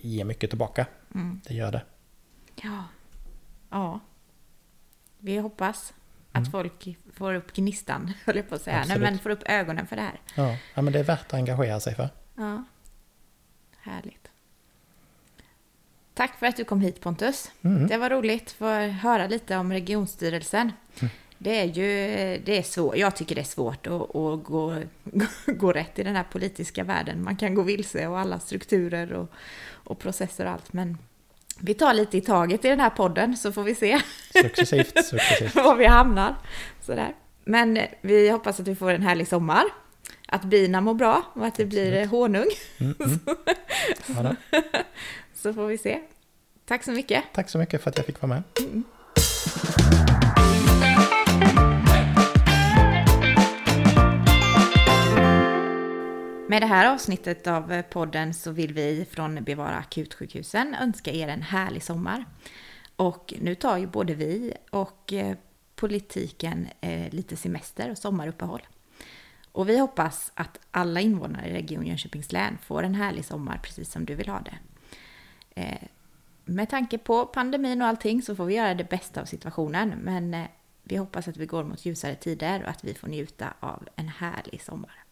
ger 0.01 0.25
mycket 0.25 0.49
tillbaka. 0.49 0.85
mm. 1.15 1.41
Det 1.47 1.53
gör 1.53 1.71
det. 1.71 1.81
Ja. 2.55 2.83
Ja. 3.69 3.99
Vi 5.17 5.37
hoppas 5.37 5.93
att 6.31 6.37
Mm. 6.37 6.51
folk 6.51 6.97
får 7.13 7.33
upp 7.33 7.53
gnistan, 7.53 8.13
höll 8.25 8.35
jag 8.35 8.49
på 8.49 8.55
att 8.55 8.61
säga. 8.61 8.83
Nej, 8.87 8.99
men 8.99 9.19
får 9.19 9.29
upp 9.29 9.43
ögonen 9.45 9.87
för 9.87 9.95
det 9.95 10.01
här. 10.01 10.19
Ja, 10.35 10.57
ja, 10.73 10.81
men 10.81 10.93
det 10.93 10.99
är 10.99 11.03
värt 11.03 11.25
att 11.25 11.33
engagera 11.33 11.79
sig 11.79 11.95
för. 11.95 12.09
Ja. 12.35 12.63
Härligt. 13.77 14.27
Tack 16.13 16.39
för 16.39 16.45
att 16.47 16.57
du 16.57 16.63
kom 16.63 16.81
hit 16.81 17.01
Pontus. 17.01 17.51
Mm. 17.61 17.87
Det 17.87 17.97
var 17.97 18.09
roligt 18.09 18.61
att 18.61 18.91
höra 18.93 19.27
lite 19.27 19.57
om 19.57 19.71
regionstyrelsen. 19.71 20.71
Det 21.43 21.59
är 21.59 21.65
ju 21.65 21.87
det 22.45 22.57
är 22.57 22.61
svårt. 22.63 22.95
Jag 22.97 23.15
tycker 23.15 23.35
det 23.35 23.41
är 23.41 23.45
svårt 23.45 23.87
att, 23.87 24.15
att 24.15 24.43
gå, 24.43 24.75
gå 25.45 25.71
rätt 25.71 25.99
i 25.99 26.03
den 26.03 26.15
här 26.15 26.23
politiska 26.23 26.83
världen. 26.83 27.23
Man 27.23 27.35
kan 27.35 27.55
gå 27.55 27.61
vilse 27.61 28.07
och 28.07 28.19
alla 28.19 28.39
strukturer 28.39 29.13
och, 29.13 29.31
och 29.71 29.99
processer 29.99 30.45
och 30.45 30.51
allt. 30.51 30.73
Men 30.73 30.97
vi 31.59 31.73
tar 31.73 31.93
lite 31.93 32.17
i 32.17 32.21
taget 32.21 32.65
i 32.65 32.67
den 32.67 32.79
här 32.79 32.89
podden 32.89 33.37
så 33.37 33.51
får 33.51 33.63
vi 33.63 33.75
se 33.75 34.01
Successivt, 34.33 35.05
successivt. 35.05 35.55
var 35.55 35.75
vi 35.75 35.85
hamnar. 35.85 36.35
Sådär. 36.81 37.15
Men 37.45 37.79
vi 38.01 38.29
hoppas 38.29 38.59
att 38.59 38.67
vi 38.67 38.75
får 38.75 38.91
en 38.91 39.01
härlig 39.01 39.27
sommar. 39.27 39.63
Att 40.27 40.43
bina 40.43 40.81
mår 40.81 40.93
bra 40.93 41.23
och 41.33 41.45
att 41.45 41.55
det 41.55 41.65
blir 41.65 42.05
honung. 42.05 42.47
Mm, 42.79 42.95
mm. 42.99 43.19
Ja, 44.15 44.23
då. 44.23 44.61
Så 45.35 45.53
får 45.53 45.67
vi 45.67 45.77
se. 45.77 45.99
Tack 46.65 46.83
så 46.83 46.91
mycket. 46.91 47.23
Tack 47.33 47.49
så 47.49 47.57
mycket 47.57 47.83
för 47.83 47.89
att 47.89 47.97
jag 47.97 48.05
fick 48.05 48.21
vara 48.21 48.29
med. 48.33 48.43
Med 56.51 56.61
det 56.61 56.65
här 56.65 56.93
avsnittet 56.93 57.47
av 57.47 57.71
eh, 57.71 57.81
podden 57.81 58.33
så 58.33 58.51
vill 58.51 58.73
vi 58.73 59.05
från 59.11 59.43
Bevara 59.43 59.75
akutsjukhusen 59.75 60.75
önska 60.75 61.11
er 61.11 61.27
en 61.27 61.41
härlig 61.41 61.83
sommar. 61.83 62.25
Och 62.95 63.33
nu 63.39 63.55
tar 63.55 63.77
ju 63.77 63.87
både 63.87 64.13
vi 64.13 64.53
och 64.69 65.13
eh, 65.13 65.37
politiken 65.75 66.67
eh, 66.81 67.13
lite 67.13 67.35
semester 67.35 67.91
och 67.91 67.97
sommaruppehåll. 67.97 68.61
Och 69.51 69.69
vi 69.69 69.77
hoppas 69.77 70.31
att 70.33 70.59
alla 70.71 71.01
invånare 71.01 71.49
i 71.49 71.53
Region 71.53 71.85
Jönköpings 71.85 72.31
län 72.31 72.57
får 72.63 72.83
en 72.83 72.95
härlig 72.95 73.25
sommar 73.25 73.59
precis 73.63 73.91
som 73.91 74.05
du 74.05 74.15
vill 74.15 74.29
ha 74.29 74.39
det. 74.39 74.57
Med 76.45 76.69
tanke 76.69 76.97
på 76.97 77.25
pandemin 77.25 77.81
och 77.81 77.87
allting 77.87 78.21
så 78.21 78.35
får 78.35 78.45
vi 78.45 78.55
göra 78.55 78.73
det 78.73 78.89
bästa 78.89 79.21
av 79.21 79.25
situationen. 79.25 79.89
Men 79.89 80.45
vi 80.83 80.95
hoppas 80.95 81.27
att 81.27 81.37
vi 81.37 81.45
går 81.45 81.63
mot 81.63 81.85
ljusare 81.85 82.15
tider 82.15 82.63
och 82.63 82.69
att 82.69 82.83
vi 82.83 82.93
får 82.93 83.07
njuta 83.07 83.53
av 83.59 83.87
en 83.95 84.07
härlig 84.07 84.61
sommar. 84.61 85.03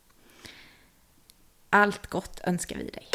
Allt 1.72 2.10
gott 2.10 2.40
önskar 2.44 2.76
vi 2.76 2.84
dig. 2.84 3.08